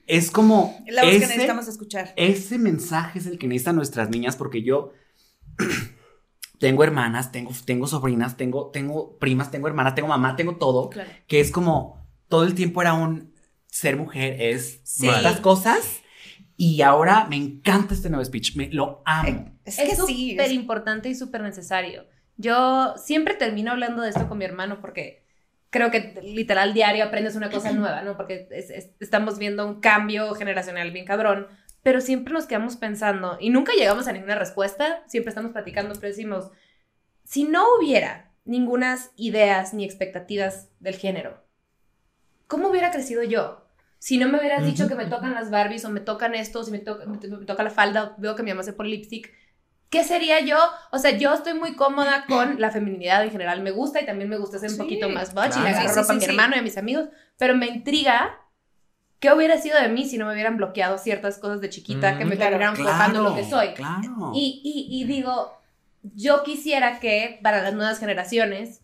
[0.08, 2.13] Es como Es la voz que ese, necesitamos escuchar.
[2.15, 4.91] ese mensaje es el que necesitan nuestras niñas porque yo
[6.60, 11.10] tengo hermanas, tengo, tengo sobrinas, tengo, tengo primas, tengo hermanas, tengo mamá, tengo todo Claro.
[11.28, 13.34] que es como todo el tiempo era un
[13.68, 15.08] ser mujer es Sí.
[15.08, 16.00] estas cosas
[16.58, 19.52] y ahora me encanta este nuevo speech, me lo amo.
[19.65, 20.32] Es Es que sí.
[20.32, 22.06] súper es- importante y súper necesario.
[22.38, 25.24] Yo siempre termino hablando de esto con mi hermano porque
[25.69, 28.15] creo que literal diario aprendes una cosa nueva, ¿no?
[28.17, 31.47] Porque es- es- estamos viendo un cambio generacional bien cabrón,
[31.84, 36.08] pero siempre nos quedamos pensando y nunca llegamos a ninguna respuesta, siempre estamos platicando, pero
[36.08, 36.49] decimos,
[37.23, 41.43] si no hubiera ningunas ideas ni expectativas del género,
[42.47, 43.62] ¿cómo hubiera crecido yo?
[43.99, 46.71] Si no me hubieras dicho que me tocan las Barbies o me tocan esto, si
[46.71, 49.34] me, toca me, me toca la falda, veo que mi mamá se pone lipstick,
[49.89, 50.58] ¿Qué sería yo?
[50.91, 53.62] O sea, yo estoy muy cómoda con la feminidad en general.
[53.62, 55.63] Me gusta y también me gusta ser un Sí, poquito más butch y claro.
[55.63, 57.10] le agarro Sí, ropa a mi hermano y a mis amigos.
[57.38, 58.38] Pero me intriga
[59.19, 62.26] qué hubiera sido de mí si no me hubieran bloqueado ciertas cosas de chiquita que
[62.26, 62.52] Mm, me claro.
[62.52, 63.74] terminaron forjando lo que soy.
[63.74, 64.32] Claro.
[64.36, 65.58] Y, y, y digo,
[66.04, 68.82] yo quisiera que para las nuevas generaciones,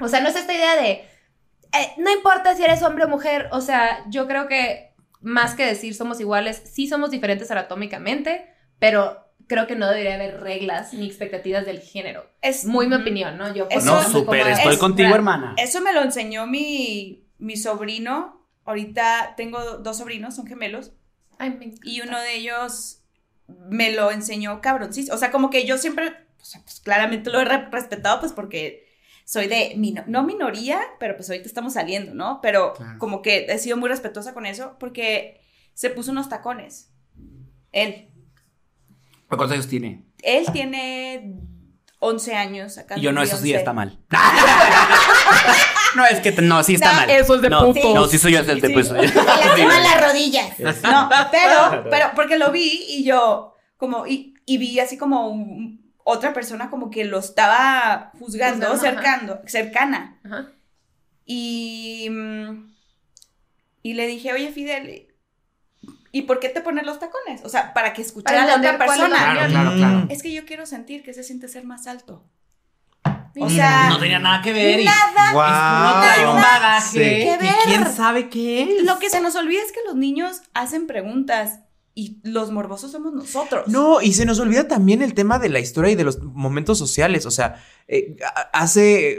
[0.00, 3.48] o sea, no es esta idea de, eh, no importa si eres hombre o mujer,
[3.52, 8.46] o sea, yo creo que más que decir somos iguales, sí somos diferentes anatómicamente,
[8.78, 12.24] pero creo que no debería haber reglas ni expectativas del género.
[12.42, 13.52] Es Muy mi opinión, ¿no?
[13.54, 15.54] Yo Eso- no, súper, estoy es- contigo, hermana.
[15.58, 18.46] Eso me lo enseñó mi, mi sobrino.
[18.64, 20.92] Ahorita tengo dos sobrinos, son gemelos.
[21.38, 21.80] Ay, me encanta.
[21.88, 23.02] Y uno de ellos
[23.46, 25.14] me lo enseñó cabroncísimo.
[25.14, 28.86] O sea, como que yo siempre, sea, pues claramente lo he re- respetado, pues porque
[29.24, 29.74] soy de,
[30.06, 32.40] no minoría, pero pues ahorita estamos saliendo, ¿no?
[32.42, 32.98] Pero Claro.
[32.98, 35.40] como que he sido muy respetuosa con eso porque
[35.74, 36.90] se puso unos tacones.
[37.72, 38.08] Él.
[39.28, 40.04] ¿Cuántos años tiene?
[40.22, 41.34] Él tiene
[42.00, 42.96] 11 años acá.
[42.98, 43.56] Y yo no, eso sí 11.
[43.58, 43.98] está mal.
[45.96, 47.10] no, es que no, sí está No, mal.
[47.10, 47.94] eso es de no, putos.
[47.94, 48.72] No, sí soy yo el de Sí.
[48.72, 48.88] pues.
[48.88, 50.58] Se lastiman las rodillas.
[50.82, 55.92] No, pero, pero porque lo vi y yo, como, y, y vi así como un-
[56.04, 60.18] otra persona como que lo estaba juzgando, cercando, cercana.
[60.24, 60.52] Ajá.
[61.26, 62.08] Y,
[63.82, 65.07] y le dije, oye, Fidel,
[66.12, 67.42] ¿y por qué te pones los tacones?
[67.44, 69.08] O sea, para que escuchara Para a la otra persona.
[69.32, 70.06] Claro, claro, claro.
[70.10, 72.24] Es que yo quiero sentir que se siente ser más alto.
[73.40, 74.80] O sea, no tenía nada que ver.
[74.80, 75.30] y- nada.
[75.32, 76.88] Uno trae un bagaje.
[76.90, 76.98] Sí.
[76.98, 77.54] Que ¿Y ver.
[77.66, 78.84] quién sabe qué es?
[78.84, 81.60] Lo que se nos olvida es que los niños hacen preguntas
[81.94, 83.68] y los morbosos somos nosotros.
[83.68, 86.78] No, y se nos olvida también el tema de la historia y de los momentos
[86.78, 87.26] sociales.
[87.26, 88.16] O sea, eh,
[88.52, 89.18] hace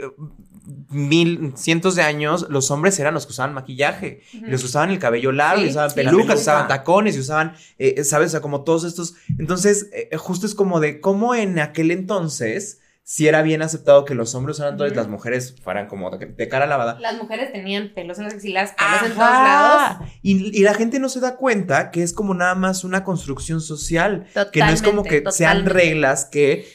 [0.88, 4.98] mil, cientos de años, los hombres eran los que usaban maquillaje, y los usaban el
[4.98, 6.34] cabello largo, Sí, y usaban sí, pelucas, peluca.
[6.34, 8.28] usaban tacones, y usaban, eh, ¿sabes?
[8.28, 9.14] O sea, como todos estos.
[9.38, 12.80] Entonces, eh, justo es como de cómo en aquel entonces.
[13.12, 16.48] Si era bien aceptado que los hombres usaran todo y las mujeres fueran como de,
[16.48, 16.96] cara lavada.
[17.00, 20.08] Las mujeres tenían pelos en las axilas, pelos en todos lados.
[20.22, 23.60] Y, y la gente no se da cuenta que es como nada más una construcción
[23.60, 24.28] social.
[24.52, 25.72] que no es como que Totalmente, sean totalmente.
[25.72, 26.68] reglas que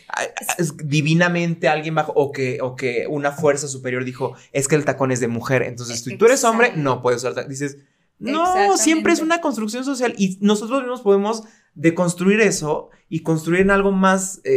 [0.57, 4.83] es divinamente alguien bajo o que, o que una fuerza superior dijo es que el
[4.83, 5.61] tacón es de mujer.
[5.63, 7.49] Entonces, si tú eres hombre, no puedes usar tacón.
[7.49, 7.77] Dices,
[8.19, 11.43] no, siempre es una construcción social y nosotros mismos podemos
[11.75, 14.51] deconstruir eso y construir en algo más eh,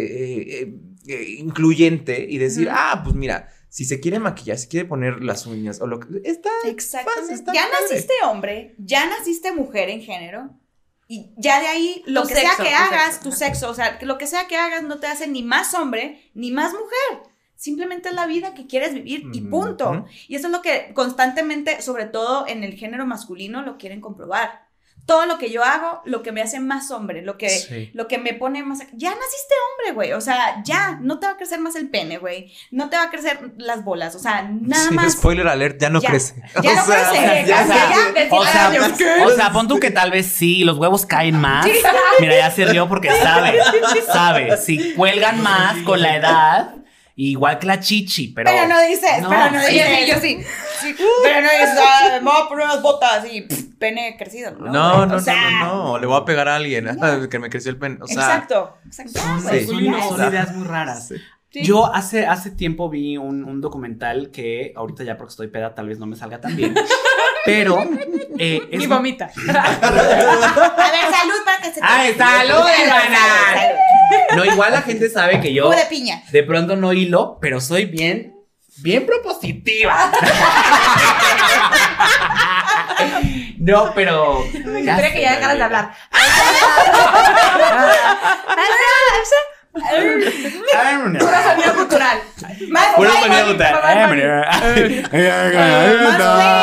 [0.62, 5.22] eh, eh, incluyente y decir, ah, pues mira, si se quiere maquillar, si quiere poner
[5.22, 7.34] las uñas o lo que está Exactamente.
[7.34, 7.76] está ya padre.
[7.82, 10.50] naciste hombre, ya naciste mujer en género.
[11.06, 13.70] Y ya de ahí, lo Tu que sexo, sea que tu hagas, sexo, tu sexo,
[13.70, 16.50] o sea, que lo que sea que hagas no te hace ni más hombre ni
[16.50, 17.32] más mujer.
[17.56, 20.06] Simplemente es la vida que quieres vivir y punto.
[20.28, 24.67] Y eso es lo que constantemente, sobre todo en el género masculino, lo quieren comprobar.
[25.08, 27.90] Todo lo que yo hago, lo que me hace más hombre, lo que, Sí.
[27.94, 28.80] lo que me pone más...
[28.92, 30.12] Ya naciste hombre, güey.
[30.12, 32.52] O sea, ya, no te va a crecer más el pene, güey.
[32.70, 34.14] No te va a crecer las bolas.
[34.14, 35.14] O sea, nada Sí, más.
[35.14, 36.10] Spoiler alert, ya no Ya.
[36.10, 36.34] crece.
[36.62, 37.44] Ya no crece.
[37.46, 40.76] ya, o sea, ya, O sea, o sea, pon tú que tal vez sí, los
[40.76, 41.66] huevos caen más.
[42.20, 43.58] Mira, ya se rió porque sabe,
[44.12, 44.58] sabe.
[44.58, 46.74] Si cuelgan más con la edad,
[47.18, 48.50] igual que la chichi, pero.
[48.50, 49.28] Pero no dices, No.
[49.28, 49.86] pero no dices.
[49.98, 50.38] sí, yo sí.
[50.80, 54.52] Sí, pero no dices, ah, me voy a poner unas botas y pff, pene crecido.
[54.52, 56.88] No, No, no, O sea, no, no, no, le voy a pegar a alguien
[57.30, 57.98] que me creció el pene.
[58.00, 59.20] O sea, exacto, exacto.
[59.66, 61.12] Son ideas muy raras.
[61.50, 61.62] Sí.
[61.62, 65.88] Yo hace, hace tiempo vi un, un documental que ahorita ya porque estoy peda tal
[65.88, 66.74] vez no me salga tan bien.
[67.44, 67.82] Pero
[68.38, 69.30] eh, es Y vomita.
[69.48, 71.80] A ver, salud para que se te.
[71.82, 73.62] ¡Ay, salud, hermana!
[74.36, 76.22] No, igual la gente sabe que yo de piña.
[76.30, 78.34] de pronto no hilo, pero soy bien,
[78.82, 80.12] bien propositiva.
[83.58, 84.44] No, pero.
[84.84, 85.94] ya Espera que ya dejaras de la hablar.
[91.42, 92.18] Sonido cultural.
[92.70, 93.80] Más más- cultural.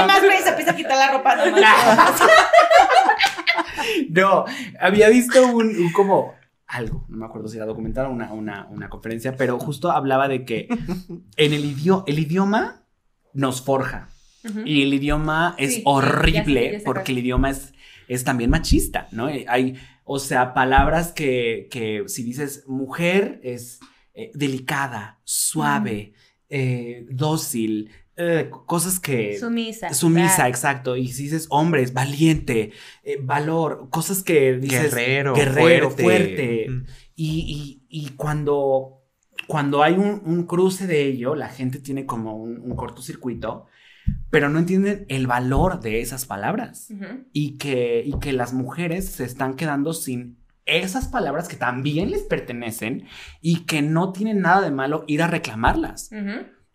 [0.08, 1.36] Más güey, más se empieza a quitar la ropa.
[4.10, 4.46] No,
[4.80, 6.34] había visto un, un como
[6.68, 10.28] algo, no me acuerdo si era documental o una, una, una conferencia, pero justo hablaba
[10.28, 10.68] de que
[11.38, 12.82] en el, idioma el idioma
[13.34, 14.10] nos forja.
[14.64, 17.74] Y el idioma es Sí, horrible ya ya porque el idioma es,
[18.08, 19.28] es también machista, ¿no?
[19.28, 19.76] Eh, Hay,
[20.06, 23.80] o sea, palabras que, que si dices mujer es
[24.14, 26.14] eh, delicada, suave,
[26.48, 29.38] eh, dócil, eh, cosas que...
[29.38, 29.94] Sumisa.
[29.94, 30.96] Sumisa, exacto.
[30.96, 32.72] Y si dices hombre, es valiente,
[33.04, 34.94] eh, valor, cosas que dices...
[34.96, 36.04] guerrero, guerrero, fuerte.
[36.04, 36.70] fuerte.
[36.70, 36.86] Mm.
[37.16, 39.02] Y, y- y cuando,
[39.48, 43.66] cuando hay un, un cruce de ello, la gente tiene como un, un cortocircuito,
[44.30, 46.90] pero no entienden el valor de esas palabras.
[47.32, 52.24] Y que, y que las mujeres se están quedando sin esas palabras que también les
[52.24, 53.08] pertenecen
[53.42, 56.10] y que no tienen nada de malo ir a reclamarlas.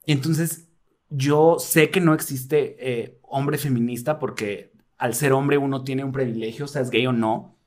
[0.06, 0.68] Entonces
[1.08, 6.12] yo sé que no existe eh, hombre feminista porque al ser hombre uno tiene un
[6.12, 7.58] privilegio, seas gay o no,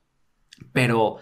[0.72, 1.18] pero,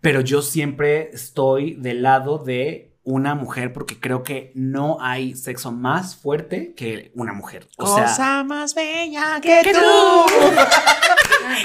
[0.00, 5.70] pero yo siempre estoy del lado de una mujer porque creo que no hay sexo
[5.70, 7.68] más fuerte que una mujer.
[7.78, 9.78] O sea, Cosa más bella que, tú.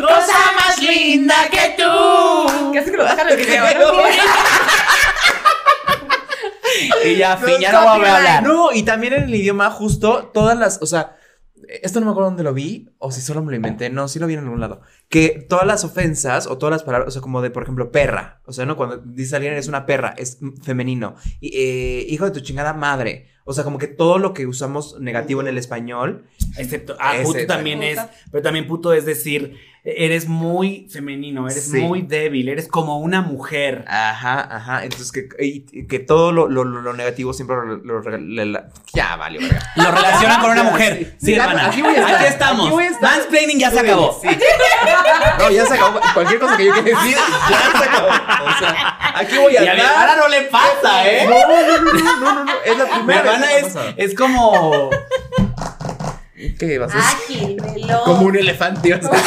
[0.05, 2.71] Cosa más linda que tú.
[2.71, 3.63] ¿Qué haces que lo bajan el video?
[7.05, 8.43] y ya, fin, ya no voy a hablar.
[8.43, 11.17] No, y también en el idioma justo todas las, o sea,
[11.67, 14.19] esto no me acuerdo dónde lo vi o si solo me lo inventé, no, sí
[14.19, 17.21] lo vi en algún lado, que todas las ofensas o todas las palabras, o sea,
[17.21, 20.39] como de, por ejemplo, perra, o sea, no, cuando dice alguien es una perra, es
[20.61, 24.99] femenino, eh, hijo de tu chingada madre, o sea, como que todo lo que usamos
[24.99, 26.25] negativo en el español,
[26.57, 27.99] Excepto, ah, puto también también.
[27.99, 31.79] es, pero también puto es decir, eres muy femenino, eres Sí.
[31.79, 33.83] muy débil, eres como una mujer.
[33.87, 37.99] ajá, ajá, entonces que, y- que todo lo, lo- lo- lo negativo siempre lo, lo-
[38.01, 38.59] lo- le-
[38.93, 39.59] ya valió, verga.
[39.75, 41.15] Lo relacionan con una mujer.
[41.19, 41.33] Sí.
[41.33, 41.65] Hermana.
[41.67, 42.65] aquí voy a estar, Aquí estamos.
[42.67, 43.11] aquí voy a estar.
[43.11, 44.19] Mansplaining ya se acabó.
[44.21, 44.27] Sí.
[45.39, 45.99] No, ya se acabó.
[46.13, 47.17] Cualquier cosa que yo quiera decir,
[47.49, 48.07] ya se acabó.
[48.07, 49.91] O sea, aquí voy a Y a mi estar.
[50.03, 51.25] hermana no le pasa, ¿eh?
[51.27, 53.21] No, no, no, no, no, no, no, es la primera
[53.97, 54.89] es, como,
[56.59, 57.37] ¿Qué vas a decir?
[57.37, 58.01] Ágil, veloz.
[58.03, 58.93] Como un elefante.
[58.93, 59.11] o sea.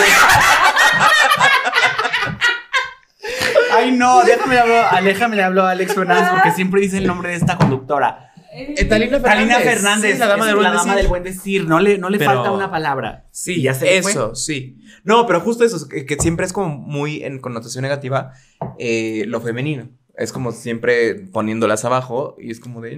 [3.77, 4.75] ay no, déjame le hablo,
[5.05, 8.33] déjame le hablo a Alex Fernández porque siempre dice el nombre de esta conductora.
[8.57, 10.13] Eh, Talina Talina Fernández.
[10.13, 10.97] Sí, la dama es del buen la dama decir.
[10.97, 11.67] del buen decir.
[11.67, 13.27] No le, no le Pero- falta una palabra.
[13.33, 14.13] Sí, ya se fue.
[14.13, 14.79] eso, sí.
[15.03, 18.33] No, pero justo eso, que, que siempre es como muy en connotación negativa
[18.79, 19.89] eh, lo femenino.
[20.17, 22.97] Es como siempre poniéndolas abajo y es como de...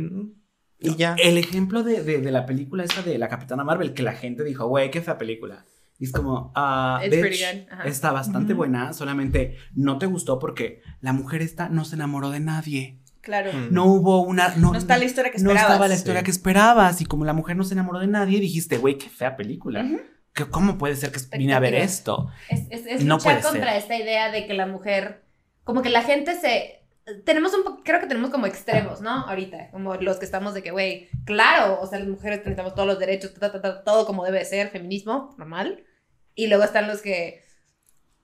[0.81, 1.15] mm, Y ya.
[1.19, 4.45] El ejemplo de, de- de la película esta de la Capitana Marvel, que la gente
[4.45, 5.65] dijo, güey, qué fea película.
[5.99, 7.85] Y es como, ah, ajá.
[7.87, 8.59] está bastante Ujú.
[8.59, 13.01] buena, solamente no te gustó porque la mujer esta no se enamoró de nadie.
[13.23, 13.51] Claro.
[13.53, 13.73] Mm.
[13.73, 14.55] No hubo una...
[14.57, 15.71] No, No está la historia que No esperabas.
[15.73, 16.25] estaba la historia Sí.
[16.27, 17.01] que esperabas.
[17.01, 19.83] Y como la mujer no se enamoró de nadie, dijiste, güey, qué fea película.
[19.85, 20.01] Ujú.
[20.35, 22.29] ¿Qué- ¿Cómo puede ser que vine a ver esto?
[22.51, 23.79] Es, es, es No luchar puede contra ser.
[23.83, 25.25] esta idea de que la mujer,
[25.65, 26.86] como que la gente se...
[27.25, 29.11] Tenemos un poco, creo que tenemos como extremos, ¿no?
[29.11, 32.89] Ahorita, como los que estamos de que, güey, claro, o sea, las mujeres necesitamos todos
[32.89, 35.85] los derechos, ta, ta, ta, todo como debe ser, feminismo, normal.
[36.35, 37.47] Y luego están los que,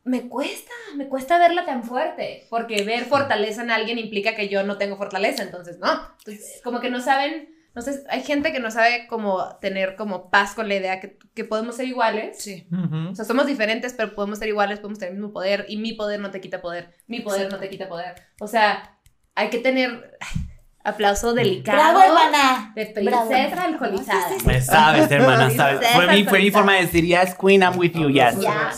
[0.04, 4.64] me cuesta, me cuesta verla tan fuerte, porque ver fortaleza en alguien implica que yo
[4.64, 5.92] no tengo fortaleza, entonces, no.
[6.18, 10.30] Entonces, como que no saben, no sé, hay gente que no sabe cómo tener como
[10.30, 12.38] paz con la idea que, que podemos ser iguales.
[12.42, 12.68] Sí.
[13.10, 15.94] O sea, somos diferentes, pero podemos ser iguales, podemos tener el mismo poder y mi
[15.94, 18.14] poder no te quita poder, mi poder no te quita poder.
[18.40, 18.98] O sea,
[19.34, 20.51] hay que tener ay,
[20.84, 22.72] aplauso delicado Bravo, hermana.
[22.74, 23.28] de Bravo.
[23.28, 24.26] princesa alcoholizada.
[24.42, 25.86] Pues sabes, hermana, sabes.
[25.94, 26.52] Fue mi, fue mi actualizada.
[26.52, 28.40] forma de decir, yes, queen, I'm with you, yes.
[28.40, 28.72] Ya.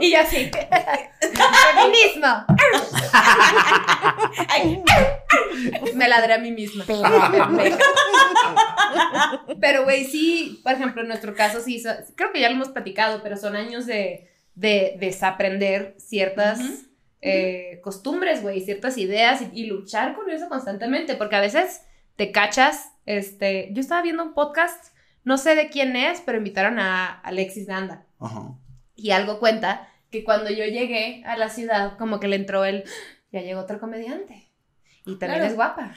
[0.00, 0.50] y yo así.
[1.74, 2.46] Feminismo.
[5.94, 6.84] Me ladré a mí misma.
[9.60, 11.82] Pero, güey, sí, por ejemplo, en nuestro caso, sí,
[12.16, 16.58] creo que ya lo hemos platicado, pero son años de, de desaprender ciertas.
[17.22, 21.82] Eh, costumbres, güey, ciertas ideas y, y luchar con eso constantemente, porque a veces
[22.16, 24.94] te cachas, este, yo estaba viendo un podcast,
[25.24, 28.54] no sé de quién es, pero invitaron a Alexis Nanda Ajá.
[28.96, 32.84] y algo cuenta que cuando yo llegué a la ciudad, como que le entró el,
[33.32, 34.50] ya llegó otro comediante.
[35.06, 35.44] Y también Claro.
[35.46, 35.94] es guapa.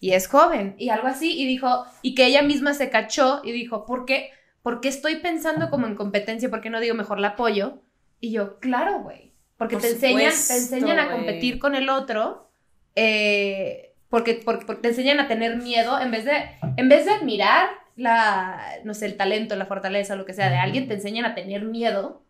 [0.00, 0.74] Y es joven.
[0.78, 1.38] Y algo así.
[1.38, 4.30] Y dijo, y que ella misma se cachó y dijo, ¿por qué?
[4.62, 6.48] ¿Por qué estoy pensando como en competencia?
[6.50, 7.82] ¿Por qué no digo mejor la apoyo?
[8.20, 9.34] Y yo, claro, güey.
[9.58, 12.48] Porque Por te enseñan, te enseñan a competir con el otro.
[12.94, 16.32] eh, porque, porque, porque te enseñan a tener miedo en vez de,
[16.78, 20.56] en vez de admirar la, no sé, el talento, la fortaleza, lo que sea de
[20.56, 22.22] alguien, te enseñan a tener miedo.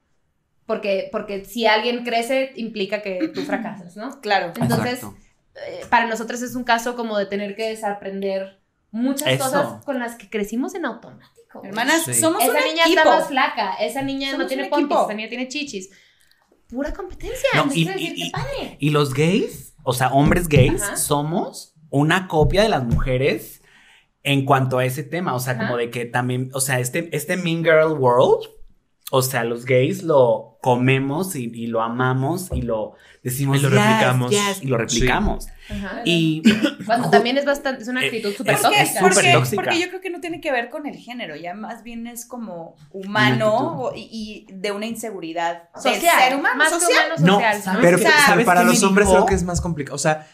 [0.66, 4.20] Porque, porque si alguien crece, implica que tú fracasas, ¿no?
[4.20, 4.53] Claro.
[4.61, 5.03] Entonces,
[5.68, 8.59] eh, para nosotros es un caso como de tener que desaprender
[8.91, 9.45] muchas Eso.
[9.45, 11.62] cosas con las que crecimos en automático.
[11.64, 12.14] Hermanas, Sí.
[12.14, 12.99] somos esa un niña equipo.
[13.01, 15.91] está más flaca, esa niña Somos no tiene pompis, esa niña tiene chichis.
[16.69, 17.49] Pura competencia.
[17.55, 18.77] No, y- decir, y- qué padre.
[18.79, 20.97] Y los gays, o sea, hombres gays, Ajá.
[20.97, 23.62] somos una copia de las mujeres
[24.23, 25.35] en cuanto a ese tema.
[25.35, 25.62] O sea, Ajá.
[25.66, 28.49] como de que también, o sea, este, este Mean Girl World,
[29.11, 32.93] o sea, los gays lo comemos y, y lo amamos y lo
[33.23, 34.31] decimos Y lo "Yes, replicamos".
[34.31, 35.47] yes", y lo replicamos.
[35.71, 36.01] Ajá.
[36.05, 36.43] Y
[36.85, 39.01] Cuando también es bastante, es una actitud súper es Porque, que tóxica.
[39.03, 39.63] porque, tóxica.
[39.63, 42.27] porque yo creo que no tiene que ver con el género, ya más bien es
[42.27, 46.89] como humano o- y, y de una inseguridad social, ser humano, más social.
[46.91, 47.63] que humano No, social.
[47.63, 49.17] ¿sabes Pero, para los hombres dijo?
[49.19, 49.95] creo que es más complicado.
[49.95, 50.27] O sea,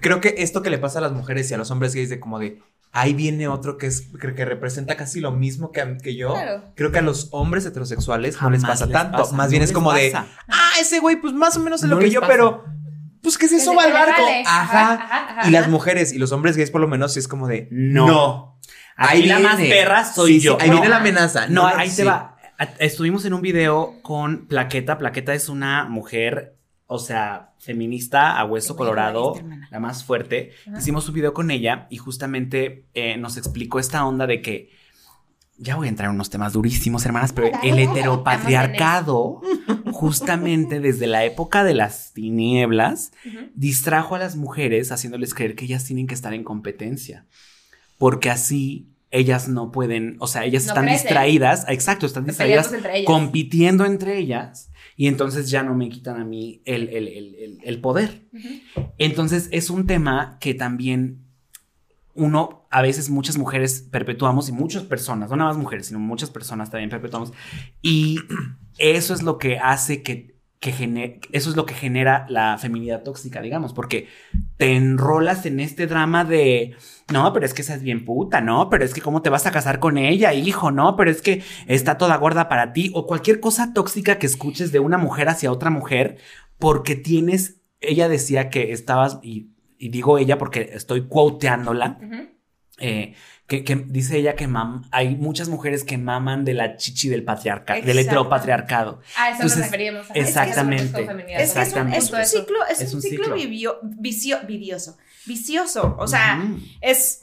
[0.00, 2.20] creo que esto que le pasa a las mujeres y a los hombres gays de
[2.20, 2.60] como de
[2.92, 6.32] ahí viene otro que es que, que representa casi lo mismo que, que yo.
[6.34, 6.64] Claro.
[6.74, 9.18] Creo que a los hombres heterosexuales no les pasa les tanto.
[9.18, 10.26] pasa, Más no bien es como de, ah,
[10.80, 12.32] ese güey, pues más o menos es No lo que yo, pasa.
[12.32, 12.64] pero
[13.22, 14.22] pues que se Que suba se- al barco.
[14.46, 14.92] Ajá.
[14.94, 15.04] Ajá,
[15.38, 17.68] ajá, Y las mujeres y los hombres gays por lo menos sí es como de,
[17.70, 18.06] No.
[18.06, 18.60] no.
[18.96, 19.74] Ahí la más viene.
[19.74, 20.58] perra soy Sí, sí, yo.
[20.60, 20.74] ahí No.
[20.74, 21.46] viene la amenaza.
[21.48, 21.96] No, no, ahí sí.
[21.98, 22.36] te va.
[22.78, 24.98] Estuvimos en un video con Plaqueta.
[24.98, 26.56] Plaqueta es una mujer,
[26.92, 29.34] o sea, feminista a hueso colorado,
[29.70, 30.50] la más fuerte.
[30.76, 34.70] Hicimos un video con ella y justamente eh, nos explicó esta onda de que
[35.56, 39.40] ya voy a entrar en unos temas durísimos, hermanas, pero el heteropatriarcado,
[39.92, 43.12] justamente desde la época de las tinieblas,
[43.54, 47.24] distrajo a las mujeres haciéndoles creer que ellas tienen que estar en competencia.
[47.98, 51.02] Porque así ellas no pueden, o sea, ellas No están crecen.
[51.04, 54.69] distraídas, exacto, están distraídas entre compitiendo entre ellas
[55.00, 58.28] y entonces ya no me quitan a mí el, el- el- el- poder.
[58.98, 61.24] Entonces es un tema que también
[62.12, 66.28] uno, a veces muchas mujeres perpetuamos y muchas personas, no nada más mujeres, sino muchas
[66.28, 67.32] personas también perpetuamos.
[67.80, 68.18] Y
[68.76, 73.02] eso es lo que hace que, que gene- eso es lo que genera la feminidad
[73.02, 74.08] tóxica, digamos, porque
[74.58, 76.76] te enrolas en este drama de,
[77.10, 79.46] no, pero es que esa es bien puta, no, pero es que cómo te vas
[79.46, 83.06] a casar con ella, hijo, no, pero es que está toda gorda para ti, o
[83.06, 86.18] cualquier cosa tóxica que escuches de una mujer hacia otra mujer,
[86.58, 91.98] porque tienes, ella decía que estabas, y, y digo ella porque estoy quoteándola,
[92.78, 93.14] eh,
[93.50, 97.24] que, que dice ella que mam- hay muchas mujeres que maman de la chichi del
[97.24, 99.00] patriarcado, del heteropatriarcado.
[99.16, 100.04] A eso Entonces, nos referíamos.
[100.10, 100.18] Ajá.
[100.20, 100.84] exactamente.
[100.84, 101.98] Es que un, Exactamente.
[101.98, 103.34] es un ciclo, es, Es un un ciclo ciclo.
[103.36, 104.96] vivio- vicio, vidioso,
[105.26, 105.96] vicioso.
[105.98, 106.40] O sea,
[106.80, 107.18] es,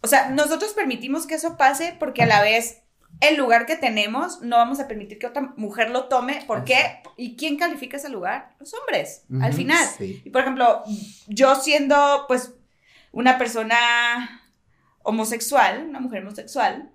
[0.00, 2.78] o sea, nosotros permitimos que eso pase porque a la vez
[3.20, 6.42] el lugar que tenemos no vamos a permitir que otra mujer lo tome.
[6.46, 7.02] ¿Por qué?
[7.18, 8.54] ¿Y quién califica ese lugar?
[8.58, 9.86] Los hombres, al final.
[9.98, 10.22] Sí.
[10.24, 10.82] Y por ejemplo,
[11.28, 12.54] yo siendo pues
[13.12, 14.38] una persona
[15.04, 16.90] homosexual, una mujer homosexual,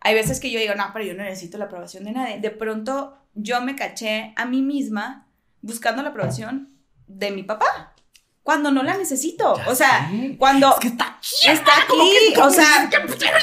[0.00, 2.40] hay veces que yo digo, no, pero yo no necesito la aprobación de nadie.
[2.40, 5.28] De pronto yo me caché a mí misma
[5.60, 6.70] buscando la aprobación
[7.06, 7.94] de mi papá,
[8.42, 9.56] cuando no la necesito.
[9.56, 10.36] Ya o sea, sé.
[10.38, 12.90] cuando Es que está está aquí, o sea,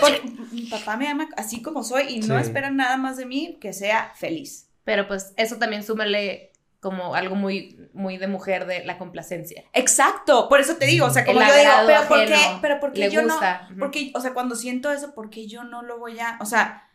[0.02, 0.22] porque
[0.52, 2.41] mi papá me ama así como soy y no Sí.
[2.41, 4.68] espera nada más de mí que sea feliz.
[4.84, 6.49] Pero pues eso también súmale
[6.80, 9.64] como algo muy, muy de mujer de la complacencia.
[9.74, 12.40] Exacto, por eso te digo, o sea, como El yo digo, agrado pero ¿por qué?
[12.62, 13.80] Pero ¿por qué yo gusta, no?
[13.80, 16.86] Porque, o sea, cuando siento eso, ¿por qué yo no lo voy a, o sea,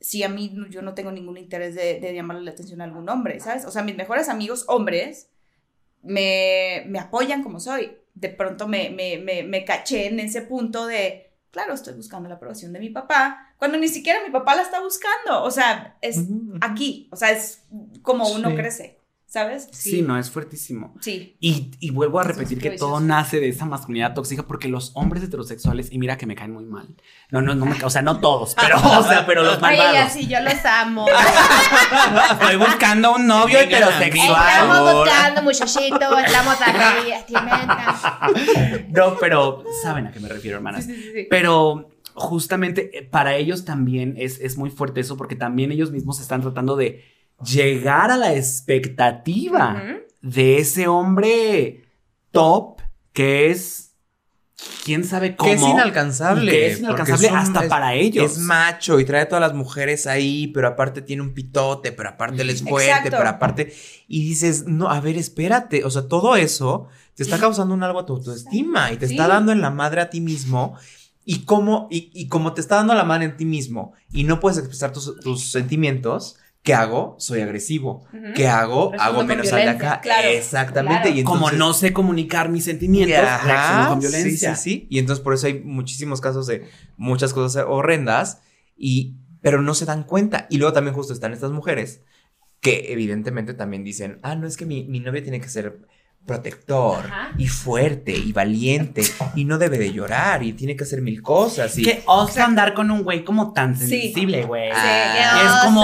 [0.00, 3.08] si a mí yo no tengo ningún interés de, de llamarle la atención a algún
[3.08, 3.64] hombre, ¿sabes?
[3.66, 5.28] O sea, mis mejores amigos hombres
[6.02, 7.96] me, me apoyan como soy.
[8.14, 12.36] De pronto me, me, me, me caché en ese punto de, claro, estoy buscando la
[12.36, 15.42] aprobación de mi papá, cuando ni siquiera mi papá la está buscando.
[15.42, 16.20] O sea, es
[16.60, 17.64] aquí, o sea, es
[18.02, 18.54] como uno Sí.
[18.56, 18.97] crece,
[19.28, 19.68] ¿sabes?
[19.72, 20.94] Sí, no, es fuertísimo.
[21.00, 21.36] Sí.
[21.38, 25.22] Y, y vuelvo a repetir que todo nace de esa masculinidad tóxica porque los hombres
[25.22, 26.88] heterosexuales, y mira que me caen muy mal.
[27.30, 29.92] No, no, no me, o sea, no todos, pero, o sea, pero los Oye, malvados.
[29.92, 31.06] ya sí, yo los amo.
[32.32, 34.48] Estoy buscando un novio heterosexual.
[34.50, 37.34] Estamos buscando, muchachito, estamos aquí.
[38.88, 40.86] No, pero saben a qué me refiero, hermanas.
[40.86, 41.26] Sí, sí, sí, sí.
[41.28, 46.18] Pero justamente eh, para ellos también es, es muy fuerte eso porque también ellos mismos
[46.18, 47.04] están tratando de
[47.44, 49.82] llegar a la expectativa
[50.22, 51.84] de ese hombre
[52.30, 52.80] top
[53.12, 53.94] que es
[54.84, 56.50] quién sabe cómo Que es inalcanzable.
[56.50, 59.40] que es inalcanzable es un- hasta es- para ellos Es macho y trae a todas
[59.40, 63.10] las mujeres ahí, pero aparte tiene un pitote, pero aparte él es fuerte, Exacto.
[63.16, 63.72] pero aparte.
[64.08, 65.84] Y dices, no, a ver, espérate.
[65.84, 69.28] O sea, todo eso te está causando un algo a tu autoestima y te está
[69.28, 70.76] dando en la madre a ti mismo.
[71.24, 74.40] Y cómo, y, y como te está dando la madre en ti mismo y no
[74.40, 76.36] puedes expresar tus, tus sentimientos,
[76.68, 77.16] ¿qué hago?
[77.18, 78.06] Soy agresivo.
[78.34, 78.92] ¿Qué hago?
[78.98, 80.00] Hago menos al de acá.
[80.00, 81.02] claro, Exactamente.
[81.02, 81.18] claro.
[81.18, 84.86] Y como no sé comunicar mis sentimientos Ajá, reacciono con violencia Sí, sí, sí.
[84.90, 88.40] Y entonces por eso hay muchísimos casos de muchas cosas horrendas,
[88.76, 90.46] y, pero no se dan cuenta.
[90.50, 92.02] Y luego también justo están estas mujeres
[92.60, 95.86] que evidentemente también dicen, ah, no es que mi, mi novio tiene que ser
[96.26, 97.32] protector Ajá.
[97.38, 99.02] y fuerte y valiente
[99.34, 101.76] y no debe de llorar y tiene que hacer mil cosas.
[101.78, 105.82] Y, que osa andar con un güey como tan sensible güey Sí, Y es como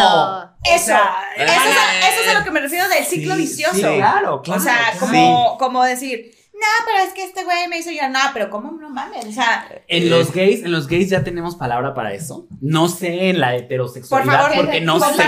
[0.65, 3.41] Eso, sea, eso, es a, eso es a lo que me refiero del ciclo Sí,
[3.41, 3.75] vicioso.
[3.75, 4.99] sí, claro claro o sea, claro.
[5.01, 8.71] como, como decir, no, pero es que este güey me hizo llorar, no, pero ¿cómo
[8.71, 9.25] no mames?
[9.27, 12.47] O sea, En los gays, en los gays ya tenemos palabra para eso.
[12.61, 15.25] No sé en la por heterosexualidad favor, porque no sé.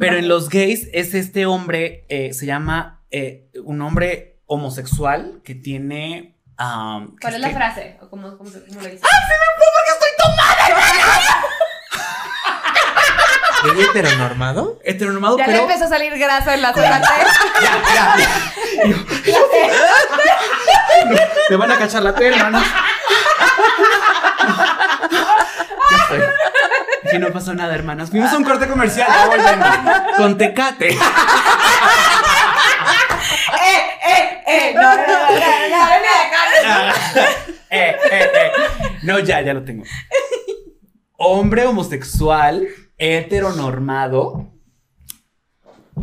[0.00, 5.54] Pero en los gays es este hombre, eh, se llama eh, un hombre homosexual que
[5.54, 6.36] tiene.
[6.58, 7.98] um, ¿Cuál es que- la frase?
[8.02, 9.02] ¿O cómo, cómo, se- cómo lo dice?
[13.64, 14.78] ¿Es heteronormado?
[14.84, 15.64] Heteronormado, Ya le pero.
[15.64, 16.92] empezó a salir grasa en la frente.
[17.62, 18.28] Ya, ya, ya.
[21.50, 22.62] Me van a cachar la tele, hermanos.
[27.06, 28.10] Aquí no pasó nada, hermanas.
[28.10, 29.68] Fuimos a un corte comercial, ya volvemos.
[30.16, 30.90] Con Tecate.
[30.90, 30.98] ¡Eh,
[34.08, 34.72] eh, eh!
[34.74, 35.15] No, no, no, no, no, no,
[37.68, 38.50] Eh, eh, eh.
[39.02, 39.84] No, ya, ya lo tengo.
[41.16, 42.66] Hombre homosexual,
[42.96, 44.52] heteronormado,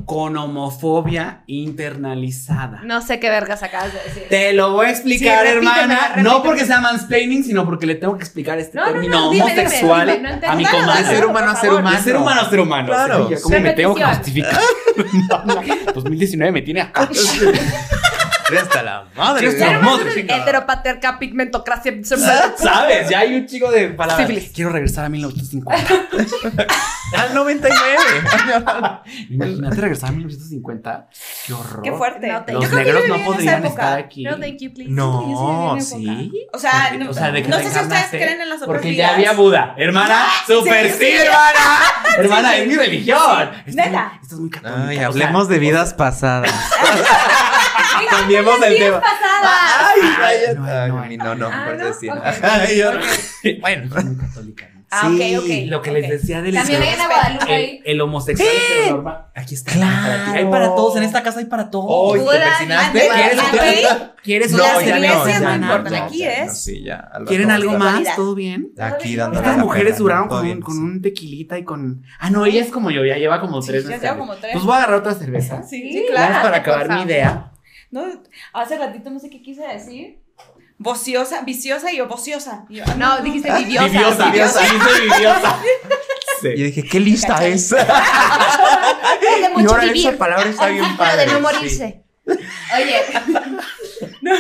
[0.06, 2.82] con homofobia internalizada.
[2.84, 4.24] No sé qué vergas acabas de decir.
[4.28, 6.16] Te lo voy a explicar, Sí, hermana.
[6.18, 9.30] No porque sea mansplaining, sino porque le tengo que explicar este No, no, término no,
[9.30, 11.04] dime, dime, homosexual dime, no entendí a mi comadre.
[11.04, 11.92] De ser humano a ser humano.
[11.92, 12.88] De ser humano a ser humano.
[12.88, 13.30] Claro.
[13.44, 14.60] ¿Cómo me tengo que justificar?
[15.30, 15.62] No, no,
[15.94, 17.10] 2019 me tiene acá.
[18.60, 19.52] Hasta la madre.
[19.52, 21.94] Sí, Ser Ser humano, madre, heteropaterca, pigmentocracia.
[22.04, 23.10] ¿Sabes?
[23.10, 24.28] Ya hay un chico de palabras.
[24.28, 24.52] Sífilis.
[24.54, 25.94] Quiero regresar a 1950.
[27.18, 29.04] Al 99.
[29.30, 31.08] Imagínate regresar a 1950.
[31.46, 31.82] Qué horror.
[31.84, 32.28] Qué fuerte.
[32.28, 33.84] No, te- Los Yo creo que negros yo no viví en esa podrían época.
[33.84, 34.24] estar aquí.
[34.24, 34.90] No, thank you, please.
[34.92, 36.48] No, sí sí.
[36.54, 38.68] O sea, no, o sea, de que no sé si ustedes creen en las otras
[38.68, 39.10] Porque vidas.
[39.10, 39.76] ya había Buda.
[39.78, 41.12] Hermana, super sí, sí.
[41.12, 41.60] hermana.
[42.18, 43.52] Hermana, es mi religión.
[43.68, 44.10] Neta.
[44.14, 44.88] muy- Estás muy católica.
[44.88, 46.52] Ay, o sea, hablemos de vidas pasadas.
[47.96, 48.08] Ay,
[48.52, 49.02] Cambiemos el tema.
[49.02, 49.90] pasada.
[49.90, 52.60] Ay, ay, no, ay, no, ay, no, no, Ah,
[53.62, 53.90] Bueno,
[54.20, 54.70] católica.
[54.96, 55.50] Ah, Sí, ok, ok.
[55.72, 55.96] Lo que ok.
[55.98, 59.26] les decía del También hay una Guadalupe el, el homosexual heteronormal.
[59.34, 59.72] Aquí está.
[59.72, 60.32] Claro.
[60.34, 60.96] Hay para todos.
[60.98, 61.86] En esta casa hay para todos.
[61.90, 63.10] Hoy te persinaste.
[63.12, 64.14] ¿Quieres otra?
[64.22, 65.66] ¿Quieres otra cerveza, no hermana?
[65.66, 66.06] importan, Ya.
[66.06, 68.16] aquí ya, es- no, sí, ya, ¿Quieren algo más?
[68.16, 68.70] ¿Todo bien?
[68.80, 72.04] Aquí dándole Estas mujeres pena, duraron todo con, un tequilita y con.
[72.20, 74.54] Ah, no, ella es como yo, ya lleva como tres ya lleva como tres.
[74.54, 75.64] Pues voy a agarrar otra cerveza.
[75.64, 76.44] Sí, claro.
[76.44, 77.50] para acabar mi idea.
[77.94, 78.06] No,
[78.54, 80.18] hace ratito no sé qué quise decir.
[80.80, 82.66] Vociosa, viciosa y yo vociosa.
[82.68, 83.88] Y yo, ah, No, dijiste viviosa.
[83.88, 84.60] Viviosa, Viviosa.
[84.62, 85.60] Dice viviosa.
[85.64, 86.50] Yo Sí.
[86.64, 87.52] dije, qué lista ¿Cachai?
[87.54, 87.72] es.
[87.72, 90.08] Y ahora vivir.
[90.08, 91.26] esa palabra está bien Pero padre.
[91.26, 91.42] de no sí.
[91.42, 92.04] morirse.
[92.26, 93.02] Oye.
[94.22, 94.32] no,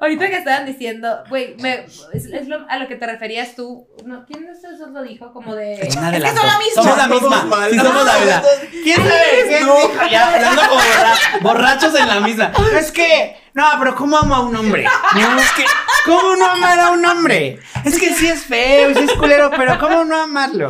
[0.00, 3.86] ahorita que estaban diciendo, güey, me- es, es lo- a lo que te referías tú.
[4.04, 5.32] No, ¿Quién de ustedes lo dijo?
[5.32, 5.88] Como de.
[5.98, 6.52] Una de Es las que son dos.
[6.52, 6.82] la misma.
[6.82, 7.68] Somos la misma.
[7.70, 8.42] Sí, somos la misma.
[8.82, 9.22] ¿Quién sabe?
[9.48, 9.78] ¿Quién dijo?
[10.10, 12.52] Ya hablando como borra- borrachos en la misma.
[12.78, 14.84] Es que, no, pero ¿cómo amo a un hombre?
[15.14, 15.64] No, es que,
[16.08, 17.58] ¿cómo no amar a un hombre?
[17.84, 20.68] Es que sí es feo, sí es culero, pero ¿cómo no amarlo?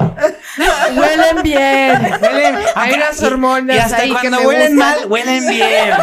[0.95, 2.03] Huelen bien.
[2.21, 4.97] Huelen- Hay unas hormonas y hasta ahí que cuando me huelen gustan.
[4.99, 5.95] mal, huelen bien.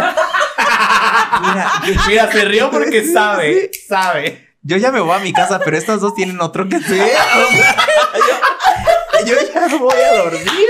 [1.42, 1.72] Mira,
[2.08, 4.45] mira, se rió porque sabe, sabe.
[4.68, 6.98] Yo ya me voy a mi casa, pero estas dos tienen otro que hacer.
[9.28, 10.70] yo, yo ya me voy a dormir.